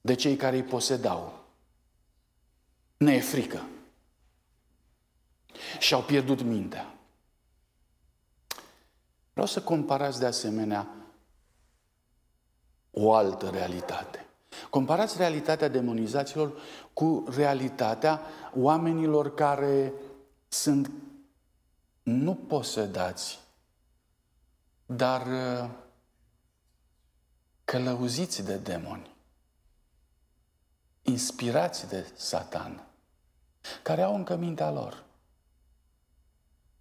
de 0.00 0.14
cei 0.14 0.36
care 0.36 0.56
îi 0.56 0.62
posedau. 0.62 1.44
Ne 2.96 3.14
e 3.14 3.20
frică. 3.20 3.62
Și-au 5.78 6.02
pierdut 6.02 6.42
mintea. 6.42 6.97
Vreau 9.38 9.52
să 9.52 9.62
comparați 9.62 10.18
de 10.18 10.26
asemenea 10.26 10.88
o 12.90 13.14
altă 13.14 13.48
realitate. 13.48 14.26
Comparați 14.70 15.16
realitatea 15.16 15.68
demonizaților 15.68 16.60
cu 16.92 17.24
realitatea 17.36 18.20
oamenilor 18.54 19.34
care 19.34 19.92
sunt 20.48 20.90
nu 22.02 22.34
posedați, 22.34 23.38
dar 24.86 25.26
uh, 25.26 25.70
călăuziți 27.64 28.42
de 28.42 28.56
demoni, 28.56 29.16
inspirați 31.02 31.88
de 31.88 32.12
satan, 32.16 32.86
care 33.82 34.02
au 34.02 34.14
încă 34.14 34.36
mintea 34.36 34.70
lor, 34.70 35.04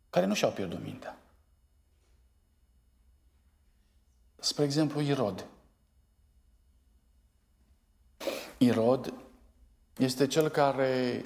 care 0.09 0.25
nu 0.25 0.33
și-au 0.33 0.51
pierdut 0.51 0.83
mintea. 0.83 1.17
Spre 4.47 4.63
exemplu, 4.63 5.01
Irod. 5.01 5.45
Irod 8.57 9.13
este 9.97 10.27
cel 10.27 10.49
care 10.49 11.25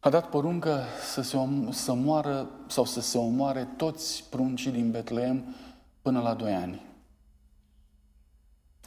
a 0.00 0.10
dat 0.10 0.28
poruncă 0.28 0.84
să, 1.12 1.22
se 1.22 1.36
om, 1.36 1.70
să 1.70 1.92
moară 1.92 2.50
sau 2.68 2.84
să 2.84 3.00
se 3.00 3.18
omoare 3.18 3.68
toți 3.76 4.24
pruncii 4.28 4.70
din 4.70 4.90
Betleem 4.90 5.54
până 6.02 6.20
la 6.20 6.34
doi 6.34 6.54
ani. 6.54 6.82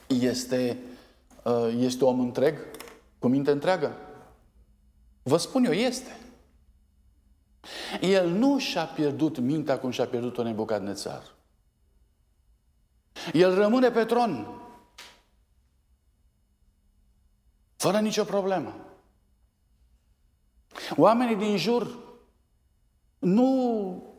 Este, 0.07 0.77
uh, 1.43 1.75
este 1.77 2.05
om 2.05 2.19
întreg, 2.19 2.57
cu 3.19 3.27
minte 3.27 3.51
întreagă? 3.51 3.97
Vă 5.23 5.37
spun 5.37 5.65
eu, 5.65 5.71
este. 5.71 6.17
El 8.01 8.29
nu 8.29 8.57
și-a 8.57 8.85
pierdut 8.85 9.37
mintea 9.39 9.79
cum 9.79 9.89
și-a 9.89 10.05
pierdut-o 10.05 10.43
Nebucadnețar. 10.43 11.33
El 13.33 13.55
rămâne 13.55 13.91
pe 13.91 14.05
tron. 14.05 14.47
Fără 17.75 17.99
nicio 17.99 18.23
problemă. 18.23 18.75
Oamenii 20.95 21.35
din 21.35 21.57
jur 21.57 21.97
nu 23.19 24.13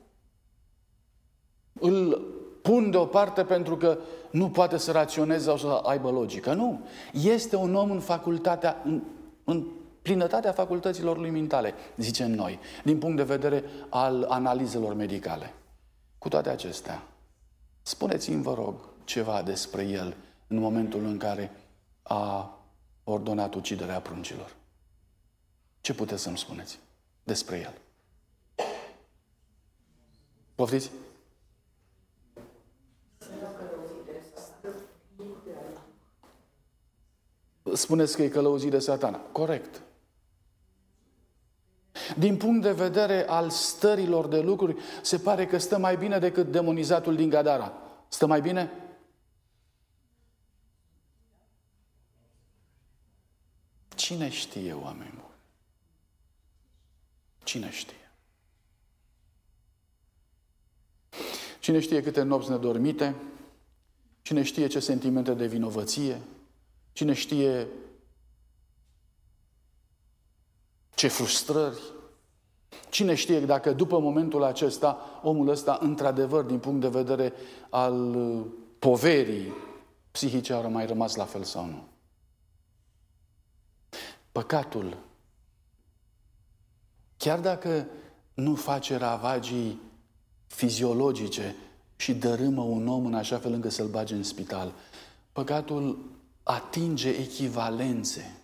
îl 1.73 2.33
pun 2.63 2.91
deoparte 2.91 3.45
pentru 3.45 3.77
că 3.77 3.99
nu 4.31 4.51
poate 4.51 4.77
să 4.77 4.93
raționeze 4.93 5.45
sau 5.45 5.57
să 5.57 5.67
aibă 5.67 6.11
logică. 6.11 6.53
Nu. 6.53 6.81
Este 7.13 7.57
un 7.57 7.75
om 7.75 7.91
în 7.91 8.01
facultatea, 8.01 8.83
în, 8.85 9.03
în 9.45 9.67
plinătatea 10.03 10.53
facultăților 10.53 11.19
lui 11.19 11.31
mentale, 11.31 11.75
zicem 11.97 12.31
noi, 12.31 12.59
din 12.85 12.99
punct 12.99 13.17
de 13.17 13.23
vedere 13.23 13.65
al 13.89 14.27
analizelor 14.29 14.95
medicale. 14.95 15.55
Cu 16.19 16.29
toate 16.29 16.49
acestea, 16.49 17.03
spuneți-mi, 17.83 18.43
vă 18.43 18.55
rog, 18.55 18.75
ceva 19.05 19.43
despre 19.43 19.83
el 19.83 20.17
în 20.47 20.59
momentul 20.59 21.05
în 21.05 21.19
care 21.19 21.51
a 22.03 22.59
ordonat 23.05 23.55
uciderea 23.55 24.01
pruncilor. 24.01 24.55
Ce 25.81 25.95
puteți 25.95 26.23
să-mi 26.23 26.39
spuneți 26.39 26.79
despre 27.25 27.59
el? 27.59 27.75
Poftiți? 30.55 30.91
Spuneți 37.73 38.17
că 38.17 38.23
e 38.23 38.29
călăuzit 38.29 38.71
de 38.71 38.79
satana. 38.79 39.19
Corect. 39.19 39.83
Din 42.19 42.37
punct 42.37 42.63
de 42.63 42.73
vedere 42.73 43.29
al 43.29 43.51
stărilor 43.51 44.27
de 44.27 44.41
lucruri, 44.41 44.77
se 45.03 45.19
pare 45.19 45.47
că 45.47 45.59
stă 45.59 45.79
mai 45.79 45.97
bine 45.97 46.19
decât 46.19 46.51
demonizatul 46.51 47.17
din 47.17 47.29
Gadara. 47.29 47.73
Stă 48.09 48.27
mai 48.27 48.41
bine? 48.41 48.71
Cine 54.05 54.31
știe, 54.31 54.73
oameni 54.73 55.11
buni? 55.15 55.39
Cine 57.45 57.71
știe? 57.71 58.11
Cine 61.61 61.81
știe 61.81 62.03
câte 62.03 62.23
nopți 62.23 62.51
nedormite? 62.51 63.15
Cine 64.23 64.43
știe 64.43 64.67
ce 64.67 64.81
sentimente 64.81 65.35
de 65.35 65.47
vinovăție? 65.47 66.21
Cine 66.93 67.13
știe 67.13 67.67
ce 70.95 71.09
frustrări? 71.09 71.81
Cine 72.91 73.15
știe 73.15 73.41
dacă 73.41 73.73
după 73.73 73.99
momentul 73.99 74.43
acesta, 74.43 75.21
omul 75.23 75.49
ăsta, 75.49 75.79
într-adevăr, 75.81 76.45
din 76.45 76.59
punct 76.59 76.81
de 76.81 76.89
vedere 76.89 77.33
al 77.71 78.15
poverii 78.79 79.53
psihice, 80.11 80.53
a 80.53 80.69
mai 80.69 80.87
rămas 80.87 81.15
la 81.15 81.25
fel 81.25 81.43
sau 81.43 81.67
nu? 81.67 81.94
Păcatul, 84.35 84.99
chiar 87.17 87.41
dacă 87.41 87.87
nu 88.35 88.55
face 88.55 88.97
ravagii 88.97 89.81
fiziologice 90.47 91.57
și 91.97 92.15
dărâmă 92.15 92.63
un 92.63 92.89
om 92.89 93.07
în 93.07 93.15
așa 93.15 93.39
fel 93.39 93.53
încât 93.53 93.73
să-l 93.73 93.89
bage 93.89 94.15
în 94.15 94.23
spital, 94.23 94.73
păcatul 95.33 96.11
atinge 96.43 97.09
echivalențe. 97.09 98.41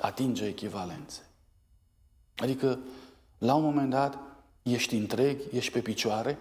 Atinge 0.00 0.46
echivalențe. 0.46 1.20
Adică, 2.36 2.78
la 3.38 3.54
un 3.54 3.62
moment 3.62 3.90
dat, 3.90 4.18
ești 4.62 4.96
întreg, 4.96 5.40
ești 5.52 5.72
pe 5.72 5.80
picioare, 5.80 6.38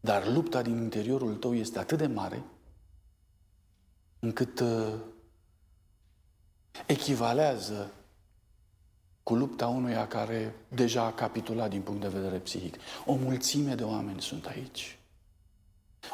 dar 0.00 0.28
lupta 0.28 0.62
din 0.62 0.76
interiorul 0.76 1.34
tău 1.34 1.54
este 1.54 1.78
atât 1.78 1.98
de 1.98 2.06
mare 2.06 2.44
încât 4.18 4.60
uh, 4.60 4.94
echivalează 6.86 7.90
cu 9.22 9.34
lupta 9.34 9.66
unuia 9.66 10.06
care 10.06 10.54
deja 10.68 11.02
a 11.02 11.12
capitulat 11.12 11.70
din 11.70 11.80
punct 11.80 12.00
de 12.00 12.08
vedere 12.08 12.38
psihic. 12.38 12.74
O 13.04 13.14
mulțime 13.14 13.74
de 13.74 13.84
oameni 13.84 14.20
sunt 14.20 14.46
aici. 14.46 14.98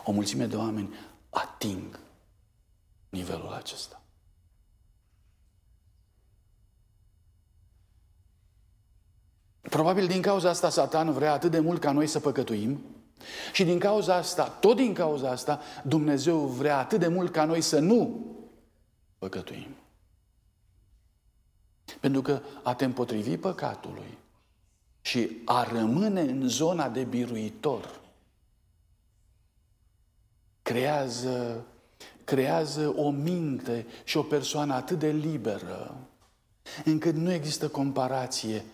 O 0.04 0.12
mulțime 0.12 0.46
de 0.46 0.56
oameni 0.56 0.94
ating 1.30 1.98
nivelul 3.08 3.52
acesta. 3.52 4.02
Probabil 9.60 10.06
din 10.06 10.22
cauza 10.22 10.48
asta 10.48 10.70
Satan 10.70 11.12
vrea 11.12 11.32
atât 11.32 11.50
de 11.50 11.60
mult 11.60 11.80
ca 11.80 11.92
noi 11.92 12.06
să 12.06 12.20
păcătuim 12.20 12.80
și 13.52 13.64
din 13.64 13.78
cauza 13.78 14.14
asta, 14.14 14.48
tot 14.48 14.76
din 14.76 14.94
cauza 14.94 15.30
asta, 15.30 15.60
Dumnezeu 15.84 16.38
vrea 16.38 16.78
atât 16.78 17.00
de 17.00 17.08
mult 17.08 17.32
ca 17.32 17.44
noi 17.44 17.60
să 17.60 17.78
nu 17.78 18.26
păcătuim. 19.18 19.76
Pentru 22.00 22.22
că 22.22 22.40
a 22.62 22.74
te 22.74 22.84
împotrivi 22.84 23.36
păcatului 23.36 24.18
și 25.00 25.30
a 25.44 25.62
rămâne 25.72 26.20
în 26.20 26.48
zona 26.48 26.88
de 26.88 27.04
biruitor 27.04 28.00
creează, 30.62 31.64
creează 32.24 32.94
o 32.96 33.10
minte 33.10 33.86
și 34.04 34.16
o 34.16 34.22
persoană 34.22 34.74
atât 34.74 34.98
de 34.98 35.10
liberă, 35.10 35.96
încât 36.84 37.14
nu 37.14 37.32
există 37.32 37.68
comparație 37.68 38.64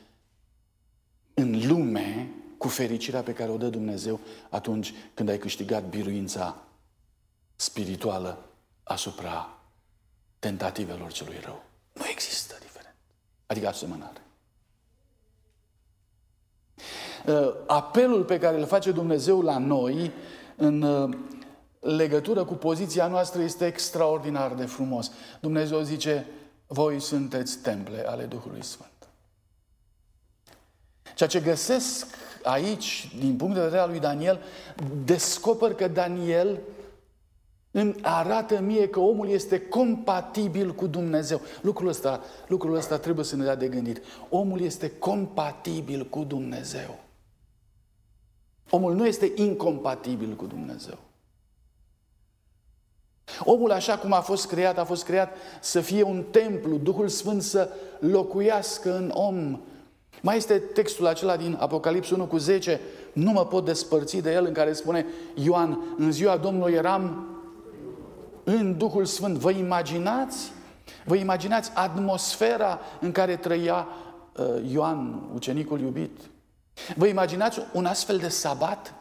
în 1.35 1.67
lume 1.67 2.31
cu 2.59 2.69
fericirea 2.69 3.23
pe 3.23 3.33
care 3.33 3.51
o 3.51 3.57
dă 3.57 3.69
Dumnezeu 3.69 4.21
atunci 4.51 4.95
când 5.15 5.29
ai 5.29 5.39
câștigat 5.39 5.85
biruința 5.89 6.63
spirituală 7.57 8.49
asupra 8.83 9.59
tentativelor 10.39 11.13
celui 11.13 11.41
rău. 11.45 11.65
Nu 11.93 12.07
există 12.11 12.48
diferent. 12.48 12.48
Adică 13.49 13.69
asemănare. 13.69 14.23
Uh, 17.27 17.55
apelul 17.67 18.25
pe 18.25 18.39
care 18.39 18.59
îl 18.59 18.67
face 18.67 18.91
Dumnezeu 18.91 19.41
la 19.41 19.59
noi 19.59 20.13
în 20.57 20.83
uh, 20.83 21.17
legătură 21.81 22.45
cu 22.45 22.55
poziția 22.55 23.07
noastră 23.07 23.43
este 23.43 23.67
extraordinar 23.67 24.55
de 24.55 24.65
frumos. 24.65 25.11
Dumnezeu 25.41 25.81
zice, 25.81 26.27
voi 26.67 27.01
sunteți 27.01 27.59
temple 27.59 28.05
ale 28.07 28.25
Duhului 28.25 28.65
Sfânt. 28.65 29.09
Ceea 31.15 31.29
ce 31.29 31.41
găsesc 31.41 32.07
aici, 32.43 33.13
din 33.19 33.37
punct 33.37 33.55
de 33.55 33.61
vedere 33.61 33.81
al 33.81 33.89
lui 33.89 34.01
Daniel, 34.01 34.41
descoper 35.05 35.75
că 35.75 35.89
Daniel 35.89 36.59
îmi 37.71 37.95
arată 38.03 38.61
mie 38.61 38.89
că 38.89 39.01
omul 39.01 39.29
este 39.29 39.61
compatibil 39.61 40.75
cu 40.75 40.87
Dumnezeu. 40.87 41.41
Lucrul 41.61 41.89
ăsta, 41.89 42.21
lucrul 42.47 42.75
ăsta 42.75 42.99
trebuie 42.99 43.25
să 43.25 43.37
ne 43.37 43.45
dea 43.45 43.55
de 43.55 43.69
gândit. 43.69 44.03
Omul 44.29 44.61
este 44.61 44.91
compatibil 44.91 46.07
cu 46.07 46.25
Dumnezeu. 46.25 46.99
Omul 48.71 48.95
nu 48.95 49.07
este 49.07 49.33
incompatibil 49.35 50.35
cu 50.35 50.47
Dumnezeu. 50.47 50.99
Omul 53.45 53.71
așa 53.71 53.99
cum 53.99 54.13
a 54.13 54.21
fost 54.21 54.47
creat, 54.47 54.79
a 54.79 54.85
fost 54.85 55.05
creat 55.05 55.37
să 55.61 55.81
fie 55.81 56.03
un 56.03 56.25
templu, 56.31 56.77
Duhul 56.77 57.09
Sfânt 57.09 57.43
să 57.43 57.71
locuiască 57.99 58.97
în 58.97 59.11
om. 59.15 59.61
Mai 60.23 60.37
este 60.37 60.59
textul 60.59 61.07
acela 61.07 61.37
din 61.37 61.57
Apocalips 61.61 62.11
1 62.11 62.27
cu 62.27 62.37
10, 62.37 62.81
nu 63.13 63.31
mă 63.31 63.47
pot 63.47 63.65
despărți 63.65 64.17
de 64.17 64.33
el, 64.33 64.45
în 64.45 64.53
care 64.53 64.73
spune 64.73 65.07
Ioan, 65.35 65.95
în 65.99 66.13
ziua 66.13 66.37
Domnului 66.37 66.75
eram 66.75 67.27
în 68.49 68.79
Duhul 68.79 69.05
Sfânt. 69.05 69.37
Vă 69.37 69.51
imaginați? 69.51 70.53
Vă 71.05 71.17
imaginați 71.17 71.71
atmosfera 71.75 72.81
în 73.01 73.13
care 73.13 73.37
trăia 73.37 73.89
uh, 74.37 74.71
Ioan, 74.71 75.29
ucenicul 75.35 75.81
iubit? 75.81 76.21
Vă 76.97 77.07
imaginați 77.07 77.61
un 77.73 77.87
astfel 77.87 78.19
de 78.19 78.29
sabat? 78.29 78.95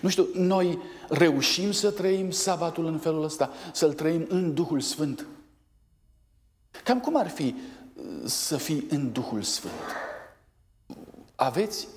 Nu 0.00 0.08
știu, 0.08 0.26
noi 0.34 0.78
reușim 1.08 1.72
să 1.72 1.90
trăim 1.90 2.30
sabatul 2.30 2.86
în 2.86 2.98
felul 2.98 3.24
ăsta, 3.24 3.50
să-l 3.72 3.92
trăim 3.92 4.26
în 4.28 4.54
Duhul 4.54 4.80
Sfânt. 4.80 5.26
Cam 6.84 7.00
cum 7.00 7.16
ar 7.16 7.28
fi 7.28 7.54
uh, 7.94 8.04
să 8.24 8.56
fii 8.56 8.86
în 8.90 9.12
Duhul 9.12 9.42
Sfânt? 9.42 9.72
Aveți 11.34 11.88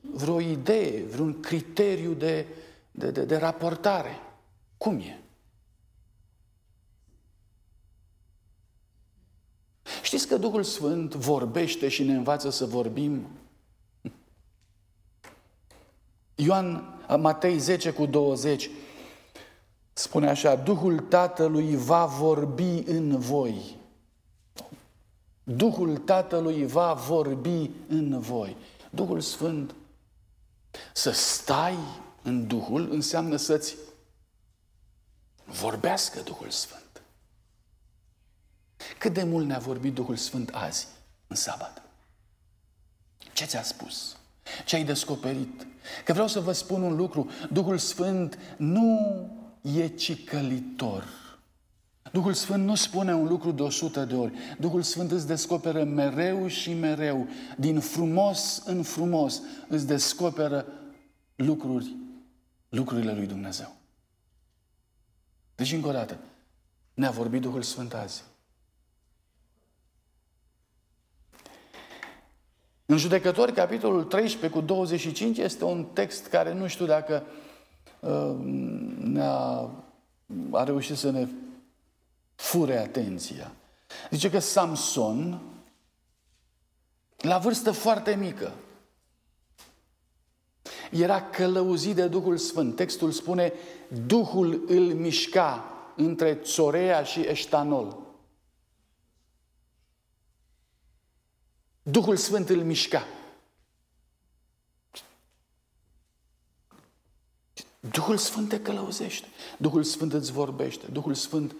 vreo 0.00 0.40
idee, 0.40 1.04
vreun 1.04 1.40
criteriu 1.40 2.12
de, 2.12 2.46
de, 2.90 3.10
de, 3.10 3.24
de 3.24 3.36
raportare? 3.36 4.20
Cum 4.76 4.98
e? 4.98 5.20
Știți 10.02 10.26
că 10.26 10.36
Duhul 10.36 10.62
Sfânt 10.62 11.14
vorbește 11.14 11.88
și 11.88 12.02
ne 12.02 12.14
învață 12.14 12.50
să 12.50 12.66
vorbim? 12.66 13.26
Ioan 16.34 16.98
Matei 17.18 17.58
10 17.58 17.92
cu 17.92 18.06
20 18.06 18.70
spune 19.92 20.28
așa, 20.28 20.56
Duhul 20.56 20.98
Tatălui 20.98 21.76
va 21.76 22.04
vorbi 22.06 22.82
în 22.86 23.18
voi. 23.18 23.76
Duhul 25.42 25.96
Tatălui 25.96 26.66
va 26.66 26.92
vorbi 26.92 27.70
în 27.88 28.20
voi. 28.20 28.56
Duhul 28.90 29.20
Sfânt. 29.20 29.74
Să 30.92 31.10
stai 31.10 31.76
în 32.22 32.46
Duhul 32.46 32.90
înseamnă 32.90 33.36
să-ți 33.36 33.76
vorbească 35.46 36.20
Duhul 36.20 36.50
Sfânt. 36.50 37.02
Cât 38.98 39.12
de 39.12 39.22
mult 39.22 39.46
ne-a 39.46 39.58
vorbit 39.58 39.94
Duhul 39.94 40.16
Sfânt 40.16 40.50
azi, 40.52 40.86
în 41.26 41.36
sabat? 41.36 41.82
Ce 43.32 43.44
ți-a 43.44 43.62
spus? 43.62 44.16
Ce 44.64 44.76
ai 44.76 44.84
descoperit? 44.84 45.66
Că 46.04 46.12
vreau 46.12 46.28
să 46.28 46.40
vă 46.40 46.52
spun 46.52 46.82
un 46.82 46.96
lucru. 46.96 47.30
Duhul 47.52 47.78
Sfânt 47.78 48.38
nu 48.56 49.00
e 49.62 49.86
cicălitor. 49.86 51.04
Duhul 52.12 52.32
Sfânt 52.32 52.64
nu 52.64 52.74
spune 52.74 53.14
un 53.14 53.26
lucru 53.26 53.50
de 53.50 53.62
o 53.62 53.70
sută 53.70 54.04
de 54.04 54.14
ori. 54.14 54.32
Duhul 54.58 54.82
Sfânt 54.82 55.10
îți 55.10 55.26
descoperă 55.26 55.84
mereu 55.84 56.46
și 56.46 56.72
mereu, 56.72 57.28
din 57.56 57.80
frumos 57.80 58.62
în 58.64 58.82
frumos, 58.82 59.42
îți 59.68 59.86
descoperă 59.86 60.66
lucruri, 61.34 61.96
lucrurile 62.68 63.14
lui 63.14 63.26
Dumnezeu. 63.26 63.75
Deci, 65.56 65.72
încă 65.72 65.88
o 65.88 65.92
dată, 65.92 66.18
ne-a 66.94 67.10
vorbit 67.10 67.40
Duhul 67.40 67.62
Sfânt 67.62 67.94
azi. 67.94 68.24
În 72.86 72.96
Judecători, 72.96 73.52
capitolul 73.52 74.04
13 74.04 74.58
cu 74.58 74.64
25, 74.64 75.38
este 75.38 75.64
un 75.64 75.84
text 75.84 76.26
care 76.26 76.52
nu 76.52 76.66
știu 76.66 76.86
dacă 76.86 77.22
uh, 78.00 78.36
ne-a 78.98 79.70
a 80.50 80.64
reușit 80.64 80.96
să 80.96 81.10
ne 81.10 81.26
fure 82.34 82.78
atenția. 82.78 83.52
Zice 84.10 84.30
că 84.30 84.38
Samson, 84.38 85.40
la 87.16 87.38
vârstă 87.38 87.70
foarte 87.70 88.14
mică, 88.14 88.52
era 90.90 91.22
călăuzit 91.22 91.94
de 91.94 92.06
Duhul 92.06 92.36
Sfânt. 92.36 92.76
Textul 92.76 93.10
spune, 93.10 93.52
Duhul 94.06 94.64
îl 94.66 94.94
mișca 94.94 95.64
între 95.96 96.34
Țorea 96.34 97.02
și 97.02 97.20
Eștanol. 97.20 97.98
Duhul 101.82 102.16
Sfânt 102.16 102.48
îl 102.48 102.62
mișca. 102.62 103.06
Duhul 107.80 108.16
Sfânt 108.16 108.48
te 108.48 108.60
călăuzește. 108.60 109.26
Duhul 109.58 109.82
Sfânt 109.82 110.12
îți 110.12 110.32
vorbește. 110.32 110.86
Duhul 110.86 111.14
Sfânt 111.14 111.54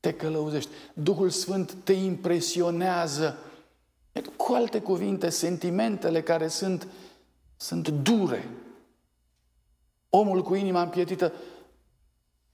te 0.00 0.12
călăuzește. 0.12 0.70
Duhul 0.92 1.30
Sfânt 1.30 1.76
te 1.84 1.92
impresionează. 1.92 3.38
Cu 4.36 4.52
alte 4.52 4.80
cuvinte, 4.80 5.28
sentimentele 5.28 6.22
care 6.22 6.48
sunt, 6.48 6.86
sunt 7.60 7.88
dure. 7.88 8.48
Omul 10.08 10.42
cu 10.42 10.54
inima 10.54 10.82
împietită 10.82 11.32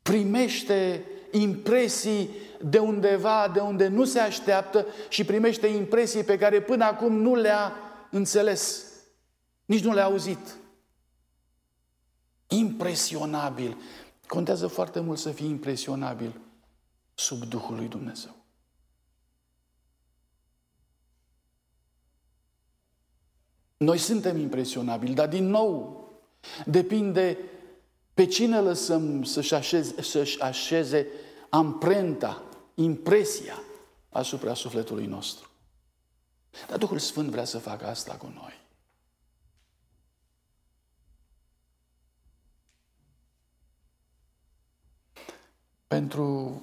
primește 0.03 1.05
impresii 1.31 2.29
de 2.63 2.79
undeva, 2.79 3.49
de 3.49 3.61
unde 3.61 3.89
nu 3.89 4.05
se 4.05 4.19
așteaptă 4.19 4.87
și 5.09 5.25
primește 5.25 5.67
impresii 5.67 6.25
pe 6.25 6.39
care 6.39 6.63
până 6.63 6.85
acum 6.85 7.17
nu 7.17 7.35
le-a 7.35 7.73
înțeles, 8.11 8.85
nici 9.65 9.85
nu 9.85 9.93
le-a 9.93 10.05
auzit. 10.05 10.57
Impresionabil. 12.47 13.77
Contează 14.27 14.67
foarte 14.67 15.01
mult 15.01 15.19
să 15.19 15.31
fii 15.31 15.49
impresionabil 15.49 16.41
sub 17.15 17.43
Duhul 17.43 17.77
lui 17.77 17.89
Dumnezeu. 17.89 18.46
Noi 23.77 23.99
suntem 23.99 24.37
impresionabili, 24.37 25.15
dar 25.15 25.29
din 25.29 25.47
nou 25.47 26.05
depinde 26.67 27.39
pe 28.15 28.27
cine 28.27 28.61
lăsăm 28.61 29.23
să-și 29.23 29.55
așeze, 29.55 30.03
să-și 30.03 30.41
așeze 30.41 31.07
amprenta, 31.49 32.43
impresia 32.75 33.63
asupra 34.09 34.55
sufletului 34.55 35.07
nostru. 35.07 35.51
Dar 36.69 36.79
Duhul 36.79 36.99
Sfânt 36.99 37.31
vrea 37.31 37.45
să 37.45 37.59
facă 37.59 37.87
asta 37.87 38.15
cu 38.15 38.33
noi. 38.35 38.65
Pentru 45.87 46.61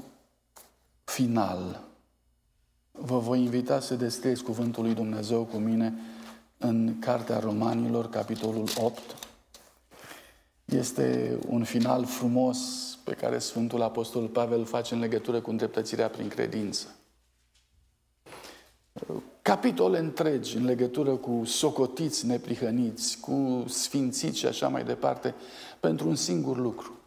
final, 1.04 1.84
vă 2.92 3.20
voi 3.20 3.40
invita 3.40 3.80
să 3.80 3.96
deschideți 3.96 4.44
Cuvântul 4.44 4.84
lui 4.84 4.94
Dumnezeu 4.94 5.46
cu 5.46 5.58
mine 5.58 5.94
în 6.64 7.00
Cartea 7.00 7.40
Romanilor, 7.40 8.10
capitolul 8.10 8.68
8. 8.78 9.00
Este 10.66 11.38
un 11.48 11.64
final 11.64 12.06
frumos 12.06 12.58
pe 13.04 13.14
care 13.14 13.40
Sfântul 13.40 13.82
Apostol 13.82 14.28
Pavel 14.28 14.60
îl 14.60 14.66
face 14.66 14.94
în 14.94 15.00
legătură 15.00 15.42
cu 15.42 15.50
îndreptățirea 15.50 16.10
prin 16.10 16.28
credință. 16.28 16.96
Capitole 19.42 20.00
întregi 20.00 20.58
în 20.58 20.66
legătură 20.66 21.16
cu 21.16 21.42
socotiți 21.46 22.26
neprihăniți, 22.26 23.20
cu 23.20 23.66
sfințiți 23.68 24.38
și 24.38 24.46
așa 24.46 24.68
mai 24.68 24.84
departe, 24.84 25.36
pentru 25.80 26.08
un 26.08 26.16
singur 26.16 26.58
lucru. 26.58 26.98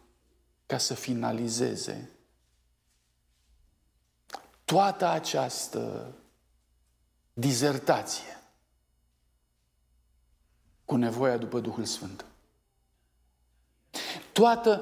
ca 0.65 0.77
să 0.77 0.93
finalizeze 0.93 2.09
toată 4.65 5.07
această 5.07 6.13
dizertație 7.33 8.36
cu 10.87 10.95
nevoia 10.95 11.37
după 11.37 11.59
Duhul 11.59 11.85
Sfânt. 11.85 12.25
Toată, 14.31 14.81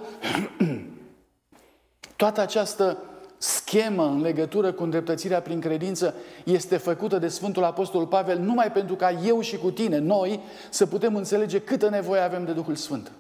toată 2.16 2.42
această 2.42 2.98
schemă 3.38 4.06
în 4.06 4.22
legătură 4.22 4.72
cu 4.72 4.84
îndreptățirea 4.84 5.42
prin 5.42 5.60
credință 5.60 6.14
este 6.44 6.78
făcută 6.78 7.18
de 7.18 7.28
Sfântul 7.28 7.64
Apostol 7.64 8.08
Pavel 8.08 8.40
numai 8.40 8.72
pentru 8.72 8.96
ca 8.96 9.12
eu 9.12 9.42
și 9.42 9.58
cu 9.58 9.72
tine, 9.72 9.98
noi, 9.98 10.40
să 10.70 10.86
putem 10.86 11.16
înțelege 11.16 11.62
câtă 11.62 11.90
nevoie 11.90 12.22
avem 12.22 12.46
de 12.46 12.52
Duhul 12.52 12.76
Sfânt. 12.76 13.12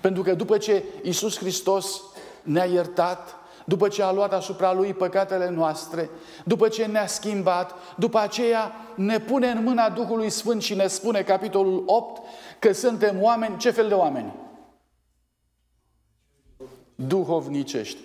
Pentru 0.00 0.22
că 0.22 0.34
după 0.34 0.58
ce 0.58 0.84
Isus 1.02 1.38
Hristos 1.38 2.02
ne-a 2.42 2.64
iertat, 2.64 3.36
după 3.68 3.88
ce 3.88 4.02
a 4.02 4.12
luat 4.12 4.32
asupra 4.32 4.72
Lui 4.72 4.94
păcatele 4.94 5.48
noastre, 5.48 6.10
după 6.44 6.68
ce 6.68 6.86
ne-a 6.86 7.06
schimbat, 7.06 7.74
după 7.96 8.18
aceea 8.18 8.72
ne 8.96 9.20
pune 9.20 9.48
în 9.50 9.62
mâna 9.62 9.90
Duhului 9.90 10.30
Sfânt 10.30 10.62
și 10.62 10.74
ne 10.74 10.86
spune, 10.86 11.22
capitolul 11.22 11.82
8, 11.86 12.22
că 12.58 12.72
suntem 12.72 13.22
oameni, 13.22 13.58
ce 13.58 13.70
fel 13.70 13.88
de 13.88 13.94
oameni? 13.94 14.34
Duhovnicești. 16.94 17.98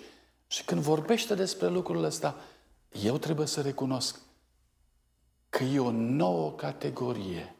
Și 0.46 0.64
când 0.64 0.80
vorbește 0.80 1.34
despre 1.34 1.68
lucrul 1.68 2.04
ăsta, 2.04 2.34
eu 3.02 3.18
trebuie 3.18 3.46
să 3.46 3.60
recunosc 3.60 4.20
că 5.48 5.62
e 5.62 5.78
o 5.78 5.90
nouă 5.90 6.52
categorie 6.52 7.54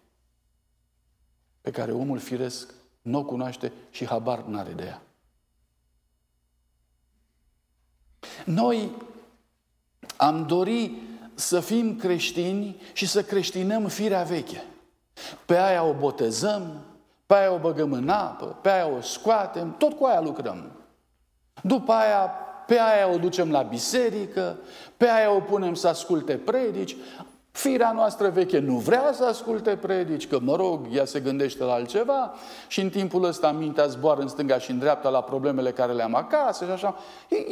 pe 1.61 1.71
care 1.71 1.93
omul 1.93 2.19
firesc 2.19 2.75
nu 3.03 3.19
o 3.19 3.25
cunoaște 3.25 3.73
și 3.91 4.07
habar 4.07 4.43
n-are 4.43 4.73
de 4.73 4.85
ea. 4.85 5.04
Noi 8.45 8.91
am 10.17 10.45
dori 10.47 10.93
să 11.35 11.61
fim 11.61 11.97
creștini 11.97 12.81
și 12.93 13.07
să 13.07 13.23
creștinăm 13.23 13.87
firea 13.87 14.23
veche. 14.23 14.65
Pe 15.47 15.59
aia 15.59 15.85
o 15.85 15.93
botezăm, 15.93 16.81
pe 17.27 17.35
aia 17.35 17.53
o 17.53 17.59
băgăm 17.59 17.93
în 17.93 18.09
apă, 18.09 18.59
pe 18.63 18.71
aia 18.71 18.87
o 18.87 19.01
scoatem, 19.01 19.75
tot 19.79 19.93
cu 19.93 20.05
aia 20.05 20.21
lucrăm. 20.21 20.71
După 21.63 21.93
aia, 21.93 22.31
pe 22.67 22.79
aia 22.81 23.13
o 23.13 23.19
ducem 23.19 23.51
la 23.51 23.63
biserică, 23.63 24.57
pe 24.97 25.09
aia 25.09 25.35
o 25.35 25.41
punem 25.41 25.75
să 25.75 25.89
asculte 25.89 26.37
predici. 26.37 26.97
Firea 27.51 27.93
noastră 27.93 28.29
veche 28.29 28.59
nu 28.59 28.77
vrea 28.77 29.11
să 29.13 29.25
asculte 29.25 29.77
predici, 29.77 30.29
că, 30.29 30.39
mă 30.41 30.57
rog, 30.57 30.87
ea 30.93 31.05
se 31.05 31.21
gândește 31.21 31.65
la 31.65 31.73
altceva 31.73 32.33
și 32.69 32.81
în 32.81 32.89
timpul 32.89 33.25
ăsta 33.25 33.53
mintea 33.53 33.87
zboară 33.87 34.21
în 34.21 34.29
stânga 34.29 34.59
și 34.59 34.71
în 34.71 34.79
dreapta 34.79 35.09
la 35.09 35.23
problemele 35.23 35.71
care 35.71 35.93
le 35.93 36.03
am 36.03 36.15
acasă 36.15 36.65
și 36.65 36.71
așa. 36.71 36.97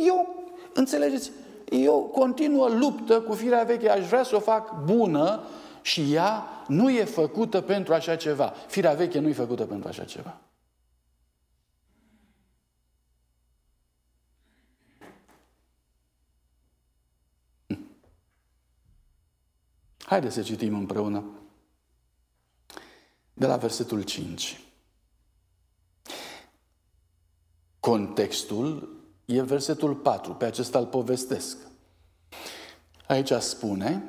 Eu 0.07 0.42
Înțelegeți? 0.75 1.31
E 1.71 1.89
o 1.89 2.01
continuă 2.01 2.69
luptă 2.69 3.21
cu 3.21 3.35
firea 3.35 3.65
veche. 3.65 3.91
Aș 3.91 4.07
vrea 4.07 4.23
să 4.23 4.37
o 4.37 4.41
fac 4.41 4.85
bună 4.85 5.43
și 5.83 6.13
ea 6.13 6.47
nu 6.69 6.91
e 6.91 7.05
făcută 7.05 7.61
pentru 7.61 7.95
așa 7.95 8.17
ceva. 8.17 8.55
Firea 8.67 8.93
veche 8.93 9.19
nu 9.19 9.29
e 9.29 9.33
făcută 9.33 9.67
pentru 9.67 9.89
așa 9.89 10.05
ceva. 10.05 10.41
Hm. 17.67 17.79
Haideți 20.05 20.35
să 20.35 20.43
citim 20.43 20.75
împreună 20.75 21.25
de 23.35 23.47
la 23.47 23.57
versetul 23.57 24.03
5. 24.03 24.61
Contextul 27.81 29.02
e 29.25 29.43
versetul 29.43 29.95
4, 29.95 30.33
pe 30.33 30.45
acesta 30.45 30.79
îl 30.79 30.87
povestesc. 30.87 31.57
Aici 33.07 33.33
spune 33.33 34.03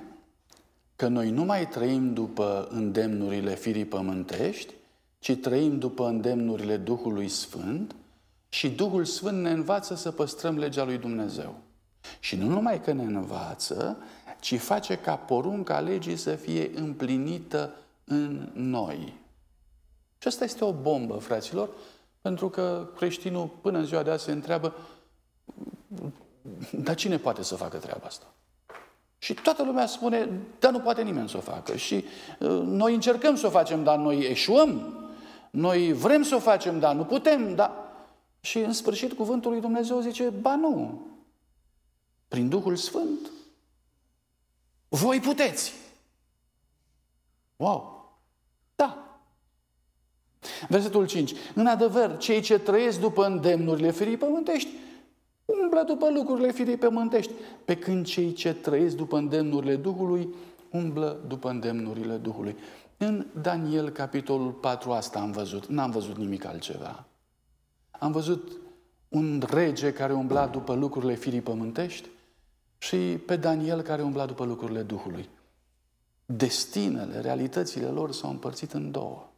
că 0.96 1.08
noi 1.08 1.30
nu 1.30 1.44
mai 1.44 1.68
trăim 1.68 2.14
după 2.14 2.68
îndemnurile 2.72 3.56
firii 3.56 3.86
pământești, 3.86 4.74
ci 5.20 5.36
trăim 5.36 5.80
după 5.80 6.08
îndemnurile 6.08 6.78
Duhului 6.78 7.28
Sfânt 7.28 7.96
și 8.50 8.70
Duhul 8.70 9.06
Sfânt 9.06 9.42
ne 9.42 9.52
învață 9.52 9.96
să 9.96 10.12
păstrăm 10.12 10.58
legea 10.58 10.84
lui 10.84 10.98
Dumnezeu. 10.98 11.56
Și 12.20 12.36
nu 12.36 12.48
numai 12.48 12.82
că 12.82 12.92
ne 12.92 13.04
învață, 13.04 13.98
ci 14.40 14.58
face 14.58 14.98
ca 14.98 15.16
porunca 15.16 15.80
legii 15.80 16.16
să 16.16 16.36
fie 16.36 16.72
împlinită 16.76 17.74
în 18.04 18.50
noi. 18.54 19.14
Și 20.18 20.28
asta 20.28 20.44
este 20.44 20.64
o 20.64 20.72
bombă, 20.72 21.18
fraților, 21.18 21.70
pentru 22.22 22.50
că 22.50 22.90
creștinul 22.96 23.50
până 23.62 23.78
în 23.78 23.86
ziua 23.86 24.04
de 24.04 24.10
azi 24.10 24.24
se 24.24 24.32
întreabă 24.32 24.76
dar 26.72 26.96
cine 26.96 27.18
poate 27.18 27.44
să 27.44 27.56
facă 27.56 27.78
treaba 27.78 28.06
asta? 28.06 28.26
Și 29.18 29.34
toată 29.34 29.64
lumea 29.64 29.86
spune, 29.86 30.30
dar 30.60 30.72
nu 30.72 30.80
poate 30.80 31.02
nimeni 31.02 31.30
să 31.30 31.38
o 31.38 31.40
facă. 31.40 31.76
Și 31.76 31.96
uh, 32.40 32.62
noi 32.64 32.94
încercăm 32.94 33.36
să 33.36 33.48
o 33.48 33.50
facem, 33.50 33.84
dar 33.84 33.98
noi 33.98 34.20
eșuăm. 34.20 34.98
Noi 35.50 35.94
vrem 35.94 36.24
să 36.24 36.36
o 36.36 36.40
facem, 36.40 36.80
dar 36.80 36.96
nu 36.96 37.06
putem. 37.06 37.56
Dar... 37.56 37.72
Și 38.42 38.60
în 38.60 38.74
sfârșit 38.74 39.14
cuvântul 39.14 39.52
lui 39.52 39.62
Dumnezeu 39.62 40.00
zice, 40.00 40.30
ba 40.30 40.56
nu. 40.56 41.02
Prin 42.28 42.50
Duhul 42.50 42.76
Sfânt, 42.76 43.32
voi 44.88 45.20
puteți. 45.20 45.74
Wow! 47.56 48.12
Da. 48.76 49.18
Versetul 50.70 51.08
5. 51.08 51.34
În 51.54 51.68
adevăr, 51.68 52.18
cei 52.18 52.42
ce 52.42 52.60
trăiesc 52.60 53.00
după 53.00 53.26
îndemnurile 53.26 53.92
firii 53.92 54.18
pământești 54.18 54.70
umblă 55.46 55.84
după 55.88 56.10
lucrurile 56.10 56.52
firii 56.52 56.78
pământești, 56.78 57.32
pe 57.66 57.76
când 57.78 58.06
cei 58.06 58.34
ce 58.34 58.54
trăiesc 58.54 58.96
după 58.96 59.18
îndemnurile 59.18 59.76
Duhului, 59.76 60.36
umblă 60.72 61.20
după 61.28 61.50
îndemnurile 61.50 62.16
Duhului. 62.16 62.56
În 62.98 63.26
Daniel, 63.42 63.90
capitolul 63.90 64.52
4, 64.52 64.92
asta 64.92 65.20
am 65.20 65.32
văzut. 65.32 65.66
N-am 65.66 65.92
văzut 65.92 66.18
nimic 66.18 66.46
altceva. 66.46 67.06
Am 67.92 68.12
văzut 68.12 68.52
un 69.08 69.44
rege 69.50 69.94
care 69.94 70.14
umbla 70.14 70.48
după 70.48 70.74
lucrurile 70.74 71.16
firii 71.16 71.42
pământești 71.42 72.08
și 72.78 72.98
pe 73.26 73.36
Daniel 73.36 73.82
care 73.82 74.02
umbla 74.02 74.26
după 74.26 74.46
lucrurile 74.46 74.82
Duhului. 74.82 75.30
Destinele, 76.26 77.20
realitățile 77.20 77.88
lor 77.88 78.12
s-au 78.12 78.30
împărțit 78.30 78.72
în 78.72 78.92
două. 78.92 79.33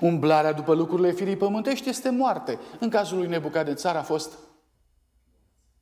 Umblarea 0.00 0.52
după 0.52 0.74
lucrurile 0.74 1.12
firii 1.12 1.36
pământești 1.36 1.88
este 1.88 2.10
moarte. 2.10 2.58
În 2.78 2.88
cazul 2.90 3.18
lui 3.18 3.28
Nebucadețar 3.28 3.96
a 3.96 4.02
fost 4.02 4.38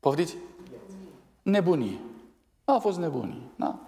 Poftiți? 0.07 0.37
Nebunie. 1.43 1.99
A 2.64 2.79
fost 2.79 2.99
nebunie. 2.99 3.41
Da? 3.57 3.79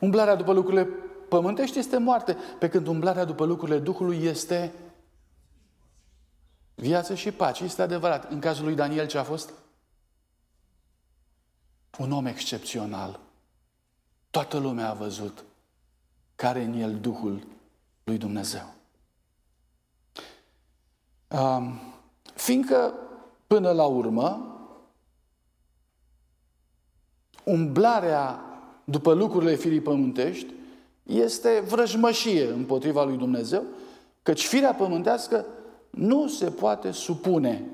Umblarea 0.00 0.34
după 0.34 0.52
lucrurile 0.52 0.84
pământești 1.28 1.78
este 1.78 1.98
moarte, 1.98 2.36
pe 2.58 2.68
când 2.68 2.86
umblarea 2.86 3.24
după 3.24 3.44
lucrurile 3.44 3.78
Duhului 3.78 4.24
este 4.24 4.72
viață 6.74 7.14
și 7.14 7.32
pace. 7.32 7.64
Este 7.64 7.82
adevărat. 7.82 8.30
În 8.30 8.40
cazul 8.40 8.64
lui 8.64 8.74
Daniel 8.74 9.06
ce 9.06 9.18
a 9.18 9.22
fost? 9.22 9.52
Un 11.98 12.12
om 12.12 12.26
excepțional. 12.26 13.20
Toată 14.30 14.58
lumea 14.58 14.90
a 14.90 14.94
văzut 14.94 15.44
care 16.34 16.62
în 16.62 16.72
el 16.72 17.00
Duhul 17.00 17.46
lui 18.04 18.18
Dumnezeu. 18.18 18.74
Um, 21.30 21.78
fiindcă, 22.34 22.94
până 23.46 23.72
la 23.72 23.86
urmă, 23.86 24.54
umblarea 27.44 28.40
după 28.84 29.12
lucrurile 29.12 29.54
firii 29.54 29.80
pământești 29.80 30.54
este 31.02 31.60
vrăjmășie 31.60 32.50
împotriva 32.50 33.04
lui 33.04 33.16
Dumnezeu, 33.16 33.64
căci 34.22 34.46
firea 34.46 34.74
pământească 34.74 35.46
nu 35.90 36.28
se 36.28 36.50
poate 36.50 36.90
supune 36.90 37.64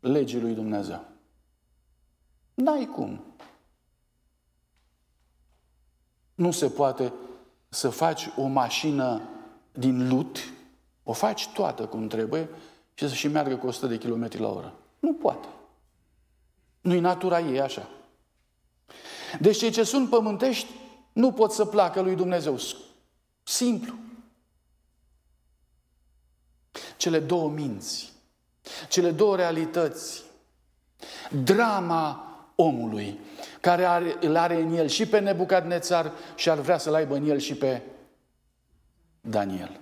legii 0.00 0.40
lui 0.40 0.54
Dumnezeu. 0.54 1.04
N-ai 2.54 2.86
cum. 2.86 3.20
Nu 6.34 6.50
se 6.50 6.68
poate 6.68 7.12
să 7.68 7.88
faci 7.88 8.30
o 8.36 8.46
mașină 8.46 9.20
din 9.72 10.08
lut, 10.08 10.38
o 11.08 11.12
faci 11.12 11.48
toată 11.48 11.86
cum 11.86 12.08
trebuie 12.08 12.48
și 12.94 13.08
să 13.08 13.14
și 13.14 13.28
meargă 13.28 13.56
cu 13.56 13.66
100 13.66 13.86
de 13.86 13.98
km 13.98 14.28
la 14.32 14.48
oră. 14.48 14.74
Nu 14.98 15.14
poate. 15.14 15.48
Nu-i 16.80 17.00
natura 17.00 17.40
ei 17.40 17.60
așa. 17.60 17.88
Deci 19.40 19.58
cei 19.58 19.70
ce 19.70 19.82
sunt 19.82 20.10
pământești 20.10 20.70
nu 21.12 21.32
pot 21.32 21.52
să 21.52 21.64
placă 21.64 22.00
lui 22.00 22.14
Dumnezeu. 22.14 22.58
Simplu. 23.42 23.94
Cele 26.96 27.18
două 27.18 27.48
minți, 27.48 28.12
cele 28.88 29.10
două 29.10 29.36
realități, 29.36 30.22
drama 31.44 32.24
omului, 32.54 33.18
care 33.60 33.84
are, 33.84 34.16
îl 34.20 34.36
are 34.36 34.60
în 34.60 34.72
el 34.72 34.86
și 34.86 35.06
pe 35.06 35.18
Nebucadnețar 35.18 36.12
și 36.34 36.50
ar 36.50 36.58
vrea 36.58 36.78
să-l 36.78 36.94
aibă 36.94 37.16
în 37.16 37.28
el 37.28 37.38
și 37.38 37.54
pe 37.54 37.82
Daniel. 39.20 39.80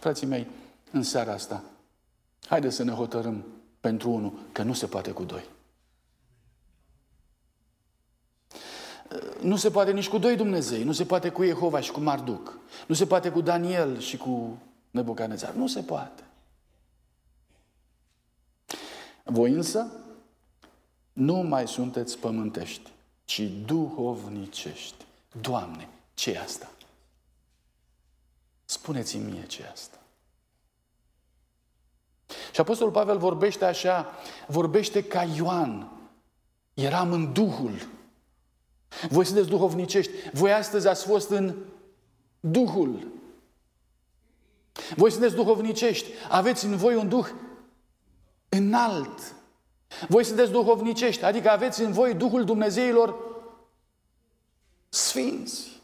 Frații 0.00 0.26
mei, 0.26 0.46
în 0.90 1.02
seara 1.02 1.32
asta, 1.32 1.62
Haideți 2.48 2.76
să 2.76 2.82
ne 2.82 2.92
hotărâm 2.92 3.44
pentru 3.80 4.10
unul, 4.10 4.32
că 4.52 4.62
nu 4.62 4.72
se 4.72 4.86
poate 4.86 5.10
cu 5.10 5.24
doi. 5.24 5.44
Nu 9.40 9.56
se 9.56 9.70
poate 9.70 9.92
nici 9.92 10.08
cu 10.08 10.18
doi 10.18 10.36
Dumnezei, 10.36 10.84
nu 10.84 10.92
se 10.92 11.04
poate 11.04 11.28
cu 11.30 11.44
Jehova 11.44 11.80
și 11.80 11.90
cu 11.90 12.00
Marduc, 12.00 12.58
nu 12.86 12.94
se 12.94 13.06
poate 13.06 13.30
cu 13.30 13.40
Daniel 13.40 13.98
și 13.98 14.16
cu 14.16 14.58
Nebucanezar, 14.90 15.52
nu 15.52 15.66
se 15.66 15.80
poate. 15.80 16.22
Voi 19.24 19.50
însă 19.50 19.86
nu 21.12 21.34
mai 21.34 21.68
sunteți 21.68 22.18
pământești, 22.18 22.90
ci 23.24 23.42
duhovnicești. 23.64 25.04
Doamne, 25.40 25.88
ce 26.14 26.30
e 26.30 26.40
asta? 26.40 26.70
Spuneți-mi 28.70 29.30
mie 29.30 29.46
ce 29.46 29.62
e 29.62 29.70
asta. 29.70 29.98
Și 32.52 32.60
Apostolul 32.60 32.92
Pavel 32.92 33.18
vorbește 33.18 33.64
așa, 33.64 34.12
vorbește 34.46 35.04
ca 35.04 35.22
Ioan. 35.22 35.92
Eram 36.74 37.12
în 37.12 37.32
Duhul. 37.32 37.88
Voi 39.08 39.24
sunteți 39.24 39.48
duhovnicești. 39.48 40.12
Voi 40.32 40.52
astăzi 40.52 40.88
ați 40.88 41.06
fost 41.06 41.30
în 41.30 41.56
Duhul. 42.40 43.06
Voi 44.96 45.10
sunteți 45.10 45.34
duhovnicești. 45.34 46.10
Aveți 46.28 46.64
în 46.64 46.76
voi 46.76 46.94
un 46.94 47.08
Duh 47.08 47.28
înalt. 48.48 49.34
Voi 50.08 50.24
sunteți 50.24 50.50
duhovnicești, 50.50 51.24
adică 51.24 51.50
aveți 51.50 51.82
în 51.82 51.92
voi 51.92 52.14
Duhul 52.14 52.44
Dumnezeilor 52.44 53.16
sfinți. 54.88 55.77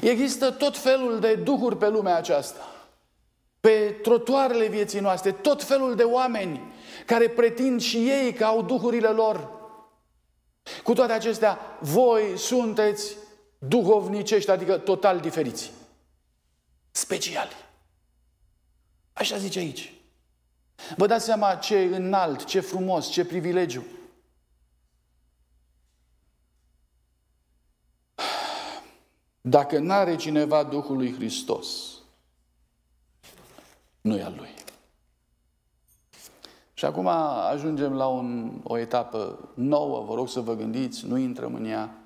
Există 0.00 0.50
tot 0.50 0.76
felul 0.76 1.18
de 1.20 1.34
duhuri 1.34 1.76
pe 1.76 1.88
lumea 1.88 2.16
aceasta. 2.16 2.72
Pe 3.60 3.98
trotuarele 4.02 4.66
vieții 4.66 5.00
noastre, 5.00 5.32
tot 5.32 5.62
felul 5.62 5.94
de 5.94 6.02
oameni 6.02 6.72
care 7.06 7.28
pretind 7.28 7.80
și 7.80 7.96
ei 7.96 8.32
că 8.32 8.44
au 8.44 8.62
duhurile 8.62 9.08
lor. 9.08 9.50
Cu 10.82 10.92
toate 10.92 11.12
acestea, 11.12 11.58
voi 11.80 12.38
sunteți 12.38 13.16
duhovnicești, 13.58 14.50
adică 14.50 14.78
total 14.78 15.20
diferiți. 15.20 15.72
Speciali. 16.90 17.56
Așa 19.12 19.36
zice 19.36 19.58
aici. 19.58 19.92
Vă 20.96 21.06
dați 21.06 21.24
seama 21.24 21.54
ce 21.54 21.78
înalt, 21.78 22.44
ce 22.44 22.60
frumos, 22.60 23.10
ce 23.10 23.24
privilegiu. 23.24 23.84
Dacă 29.40 29.78
n-are 29.78 30.16
cineva 30.16 30.62
Duhul 30.62 30.96
lui 30.96 31.14
Hristos, 31.14 31.98
nu 34.00 34.16
e 34.16 34.22
al 34.22 34.34
lui. 34.36 34.54
Și 36.74 36.84
acum 36.84 37.06
ajungem 37.50 37.92
la 37.92 38.06
un, 38.06 38.60
o 38.62 38.78
etapă 38.78 39.48
nouă, 39.54 40.04
vă 40.04 40.14
rog 40.14 40.28
să 40.28 40.40
vă 40.40 40.54
gândiți, 40.54 41.06
nu 41.06 41.16
intrăm 41.16 41.54
în 41.54 41.64
ea. 41.64 41.98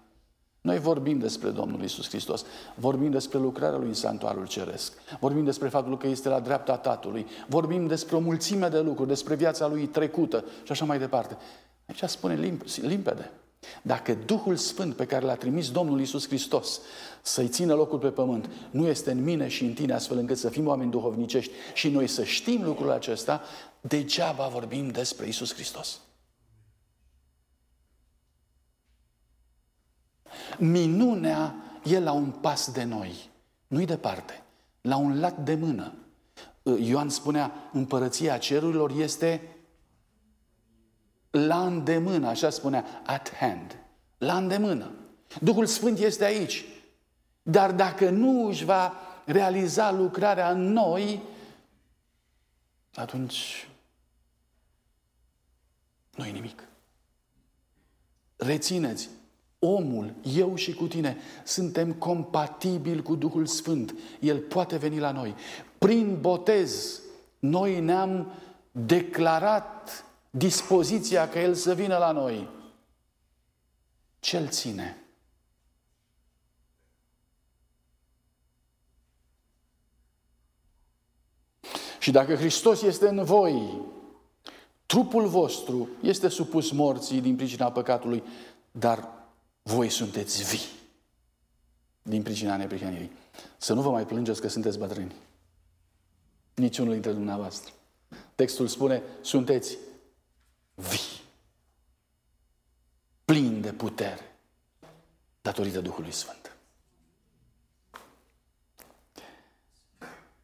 Noi 0.61 0.79
vorbim 0.79 1.19
despre 1.19 1.51
Domnul 1.51 1.83
Isus 1.83 2.09
Hristos, 2.09 2.45
vorbim 2.75 3.11
despre 3.11 3.39
lucrarea 3.39 3.79
Lui 3.79 3.89
în 3.89 3.95
Santuarul 3.95 4.47
Ceresc, 4.47 4.93
vorbim 5.21 5.45
despre 5.45 5.69
faptul 5.69 5.97
că 5.99 6.07
este 6.07 6.29
la 6.29 6.41
dreapta 6.41 6.77
Tatălui, 6.77 7.27
vorbim 7.49 7.87
despre 7.87 8.17
o 8.17 8.21
mulțime 8.21 8.69
de 8.69 8.81
lucruri, 8.81 9.09
despre 9.09 9.35
viața 9.35 9.69
Lui 9.69 9.87
trecută 9.87 10.45
și 10.63 10.73
așa 10.73 10.85
mai 10.85 10.99
departe. 10.99 11.37
Aici 11.87 12.11
spune 12.11 12.55
limpede. 12.81 13.31
Dacă 13.83 14.15
Duhul 14.15 14.57
Sfânt 14.57 14.97
pe 14.97 15.07
care 15.07 15.25
l-a 15.25 15.35
trimis 15.35 15.71
Domnul 15.71 16.01
Isus 16.01 16.27
Hristos 16.27 16.81
să-i 17.23 17.49
țină 17.49 17.75
locul 17.75 17.99
pe 17.99 18.11
pământ, 18.11 18.51
nu 18.71 18.87
este 18.87 19.11
în 19.11 19.23
mine 19.23 19.49
și 19.49 19.65
în 19.65 19.73
tine 19.73 19.93
astfel 19.93 20.19
încât 20.19 20.39
să 20.39 20.49
fim 20.49 20.67
oameni 20.67 20.91
duhovnicești 20.91 21.53
și 21.75 21.89
noi 21.89 22.07
să 22.07 22.25
știm 22.25 22.63
lucrul 22.65 22.91
acesta, 22.91 23.43
degeaba 23.81 24.49
vorbim 24.49 24.89
despre 24.89 25.27
Isus 25.27 25.55
Hristos. 25.55 26.01
Minunea 30.59 31.55
e 31.85 31.99
la 31.99 32.13
un 32.13 32.31
pas 32.31 32.73
de 32.73 32.85
noi, 32.85 33.31
nu-i 33.67 33.87
departe, 33.87 34.43
la 34.81 34.97
un 34.97 35.21
lat 35.21 35.45
de 35.45 35.55
mână. 35.55 35.95
Ioan 36.79 37.09
spunea, 37.09 37.53
împărăția 37.73 38.39
cerurilor 38.39 38.91
este 38.91 39.52
la 41.33 41.67
îndemână, 41.67 42.29
așa 42.29 42.51
spunea, 42.51 42.85
at 43.07 43.35
hand, 43.35 43.77
la 44.19 44.37
îndemână. 44.37 44.91
Duhul 45.41 45.67
Sfânt 45.67 45.99
este 45.99 46.25
aici. 46.25 46.65
Dar 47.43 47.73
dacă 47.73 48.11
nu 48.11 48.47
își 48.47 48.65
va 48.65 48.93
realiza 49.25 49.91
lucrarea 49.91 50.51
în 50.51 50.73
noi, 50.73 51.23
atunci 52.95 53.69
nu 56.17 56.25
e 56.25 56.31
nimic. 56.31 56.69
Rețineți, 58.37 59.09
omul, 59.59 60.15
eu 60.23 60.55
și 60.55 60.75
cu 60.75 60.87
tine, 60.87 61.17
suntem 61.45 61.93
compatibili 61.93 63.03
cu 63.03 63.15
Duhul 63.15 63.47
Sfânt. 63.47 63.95
El 64.21 64.39
poate 64.39 64.77
veni 64.77 64.99
la 64.99 65.11
noi. 65.11 65.35
Prin 65.79 66.21
botez, 66.21 67.01
noi 67.39 67.81
ne-am 67.81 68.33
declarat 68.73 70.05
dispoziția 70.35 71.29
ca 71.29 71.41
El 71.41 71.55
să 71.55 71.75
vină 71.75 71.99
la 71.99 72.13
noi. 72.13 72.49
Ce-L 74.21 74.49
ține? 74.49 74.97
Și 81.99 82.11
dacă 82.11 82.35
Hristos 82.35 82.83
este 82.83 83.09
în 83.09 83.25
voi, 83.25 83.81
trupul 84.87 85.27
vostru 85.27 85.89
este 86.03 86.29
supus 86.29 86.71
morții 86.71 87.21
din 87.21 87.37
pricina 87.37 87.73
păcatului, 87.73 88.23
dar 88.71 89.09
voi 89.63 89.89
sunteți 89.89 90.43
vii 90.43 90.81
din 92.03 92.23
pricina 92.23 92.57
neprihănirii. 92.57 93.13
Să 93.57 93.73
nu 93.73 93.83
vă 93.83 93.91
mai 93.91 94.07
plângeți 94.07 94.41
că 94.41 94.49
sunteți 94.49 94.79
bătrâni. 94.79 95.15
Niciunul 96.55 96.93
dintre 96.93 97.13
dumneavoastră. 97.13 97.73
Textul 98.35 98.67
spune, 98.67 99.03
sunteți 99.21 99.79
vii, 100.89 101.21
plin 103.25 103.61
de 103.61 103.73
putere, 103.73 104.37
datorită 105.43 105.81
Duhului 105.81 106.13
Sfânt. 106.13 106.57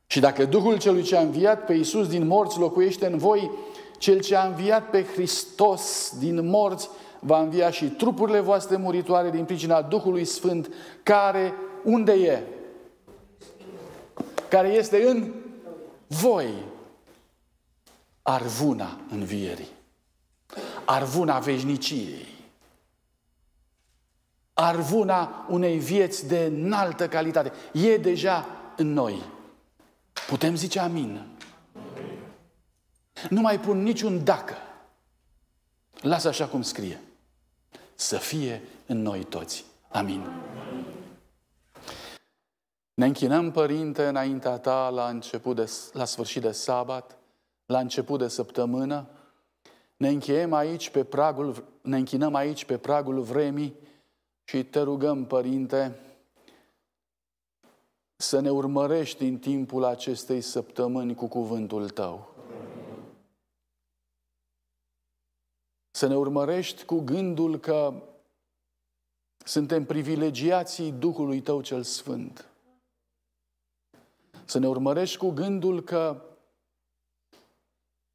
Și 0.07 0.21
dacă 0.21 0.45
Duhul 0.45 0.79
celui 0.79 1.03
ce 1.03 1.17
a 1.17 1.21
înviat 1.21 1.65
pe 1.65 1.73
Iisus 1.73 2.09
din 2.09 2.27
morți 2.27 2.59
locuiește 2.59 3.07
în 3.07 3.19
voi, 3.19 3.51
cel 3.99 4.21
ce 4.21 4.37
a 4.37 4.47
înviat 4.47 4.91
pe 4.91 5.05
Hristos 5.05 6.13
din 6.19 6.49
morți 6.49 6.89
va 7.21 7.41
învia 7.41 7.71
și 7.71 7.85
trupurile 7.85 8.41
voastre 8.41 8.77
muritoare 8.77 9.31
din 9.31 9.45
pricina 9.45 9.83
Duhului 9.83 10.25
Sfânt, 10.25 10.75
care 11.03 11.55
unde 11.85 12.13
e? 12.13 12.43
Care 14.49 14.69
este 14.69 15.09
în 15.09 15.33
voi. 16.07 16.49
Arvuna 18.23 19.01
învierii 19.11 19.77
arvuna 20.91 21.39
veșniciei, 21.39 22.27
arvuna 24.53 25.47
unei 25.49 25.79
vieți 25.79 26.27
de 26.27 26.45
înaltă 26.45 27.09
calitate. 27.09 27.53
E 27.73 27.97
deja 27.97 28.47
în 28.77 28.93
noi. 28.93 29.23
Putem 30.27 30.55
zice 30.57 30.79
amin. 30.79 31.27
Nu 33.31 33.41
mai 33.41 33.61
pun 33.61 33.83
niciun 33.83 34.25
dacă. 34.25 34.55
Lasă 36.01 36.29
așa 36.29 36.47
cum 36.47 36.63
scrie. 36.63 37.01
Să 37.95 38.17
fie 38.17 38.63
în 38.87 39.03
noi 39.03 39.25
toți. 39.25 39.65
Amin. 39.89 40.31
Ne 42.95 43.07
închinăm, 43.07 43.51
Părinte, 43.51 44.07
înaintea 44.07 44.59
Ta 44.59 44.89
la, 44.89 45.09
început 45.09 45.57
de, 45.57 45.71
la 45.93 46.05
sfârșit 46.05 46.43
de 46.43 46.53
sabat, 46.53 47.17
la 47.67 47.79
început 47.79 48.19
de 48.19 48.29
săptămână, 48.29 49.09
ne 49.99 50.09
încheiem 50.09 50.53
aici 50.53 50.91
pe 50.91 51.05
pragul, 51.05 51.65
ne 51.83 51.97
închinăm 51.97 52.35
aici 52.35 52.65
pe 52.65 52.79
pragul 52.79 53.21
vremii 53.21 53.75
și 54.45 54.65
te 54.65 54.81
rugăm, 54.81 55.27
Părinte, 55.27 56.01
să 58.17 58.41
ne 58.41 58.51
urmărești 58.51 59.25
în 59.25 59.39
timpul 59.39 59.85
acestei 59.85 60.41
săptămâni 60.41 61.15
cu 61.15 61.27
cuvântul 61.27 61.91
Tău. 61.91 62.35
Să 65.91 66.07
ne 66.07 66.17
urmărești 66.17 66.85
cu 66.85 67.01
gândul 67.01 67.59
că 67.59 68.03
suntem 69.39 69.85
privilegiații 69.85 70.93
Duhului 70.93 71.41
Tău 71.41 71.61
cel 71.61 71.83
Sfânt. 71.83 72.49
Să 74.45 74.59
ne 74.59 74.69
urmărești 74.69 75.17
cu 75.17 75.31
gândul 75.31 75.83
că 75.83 76.23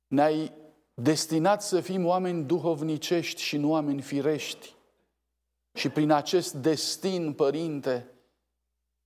ne-ai 0.07 0.62
destinați 0.93 1.67
să 1.67 1.81
fim 1.81 2.05
oameni 2.05 2.43
duhovnicești 2.43 3.41
și 3.41 3.57
nu 3.57 3.69
oameni 3.69 4.01
firești. 4.01 4.75
Și 5.73 5.89
prin 5.89 6.11
acest 6.11 6.53
destin, 6.53 7.33
Părinte, 7.33 8.07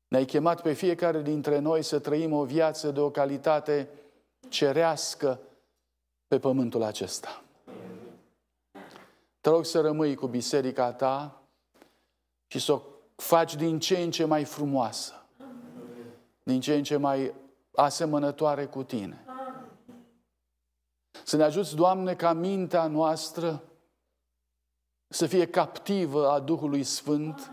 ne-ai 0.07 0.25
chemat 0.25 0.61
pe 0.61 0.73
fiecare 0.73 1.21
dintre 1.21 1.59
noi 1.59 1.83
să 1.83 1.99
trăim 1.99 2.33
o 2.33 2.43
viață 2.43 2.91
de 2.91 2.99
o 2.99 3.09
calitate 3.09 3.89
cerească 4.49 5.39
pe 6.27 6.39
pământul 6.39 6.83
acesta. 6.83 7.43
Te 9.41 9.49
rog 9.49 9.65
să 9.65 9.81
rămâi 9.81 10.15
cu 10.15 10.27
biserica 10.27 10.93
ta 10.93 11.41
și 12.47 12.59
să 12.59 12.71
o 12.71 12.81
faci 13.15 13.55
din 13.55 13.79
ce 13.79 13.97
în 13.97 14.11
ce 14.11 14.25
mai 14.25 14.43
frumoasă, 14.43 15.25
din 16.43 16.61
ce 16.61 16.75
în 16.75 16.83
ce 16.83 16.97
mai 16.97 17.33
asemănătoare 17.75 18.65
cu 18.65 18.83
tine. 18.83 19.26
Să 21.28 21.36
ne 21.36 21.43
ajuți, 21.43 21.75
Doamne, 21.75 22.15
ca 22.15 22.34
mintea 22.34 22.88
noastră 22.88 23.63
să 25.07 25.25
fie 25.25 25.45
captivă 25.45 26.30
a 26.30 26.39
Duhului 26.39 26.84
Sfânt, 26.84 27.51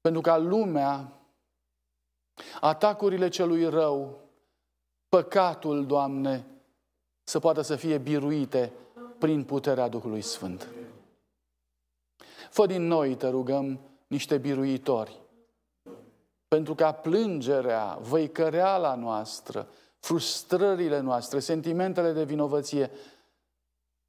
pentru 0.00 0.20
ca 0.20 0.36
lumea, 0.36 1.12
atacurile 2.60 3.28
celui 3.28 3.68
rău, 3.68 4.20
păcatul, 5.08 5.86
Doamne, 5.86 6.46
să 7.24 7.38
poată 7.38 7.60
să 7.60 7.76
fie 7.76 7.98
biruite 7.98 8.72
prin 9.18 9.44
puterea 9.44 9.88
Duhului 9.88 10.22
Sfânt. 10.22 10.68
Fă 12.50 12.66
din 12.66 12.82
noi, 12.82 13.16
te 13.16 13.28
rugăm, 13.28 13.80
niște 14.06 14.38
biruitori, 14.38 15.20
pentru 16.48 16.74
ca 16.74 16.92
plângerea, 16.92 17.98
văicăreala 18.00 18.94
noastră, 18.94 19.68
frustrările 20.02 21.00
noastre, 21.00 21.38
sentimentele 21.38 22.12
de 22.12 22.24
vinovăție 22.24 22.90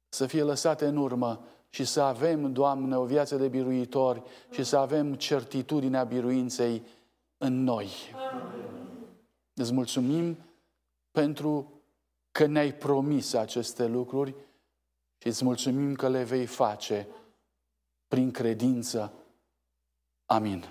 să 0.08 0.26
fie 0.26 0.42
lăsate 0.42 0.86
în 0.86 0.96
urmă 0.96 1.44
și 1.68 1.84
să 1.84 2.00
avem, 2.00 2.52
Doamne, 2.52 2.96
o 2.96 3.04
viață 3.04 3.36
de 3.36 3.48
biruitori 3.48 4.22
și 4.50 4.64
să 4.64 4.76
avem 4.76 5.14
certitudinea 5.14 6.04
biruinței 6.04 6.82
în 7.38 7.62
noi. 7.62 7.90
Îți 9.54 9.72
mulțumim 9.72 10.38
pentru 11.10 11.72
că 12.32 12.46
ne-ai 12.46 12.72
promis 12.74 13.32
aceste 13.32 13.86
lucruri 13.86 14.34
și 15.18 15.26
îți 15.26 15.44
mulțumim 15.44 15.94
că 15.94 16.08
le 16.08 16.22
vei 16.22 16.46
face 16.46 17.08
prin 18.08 18.30
credință. 18.30 19.12
Amin. 20.26 20.64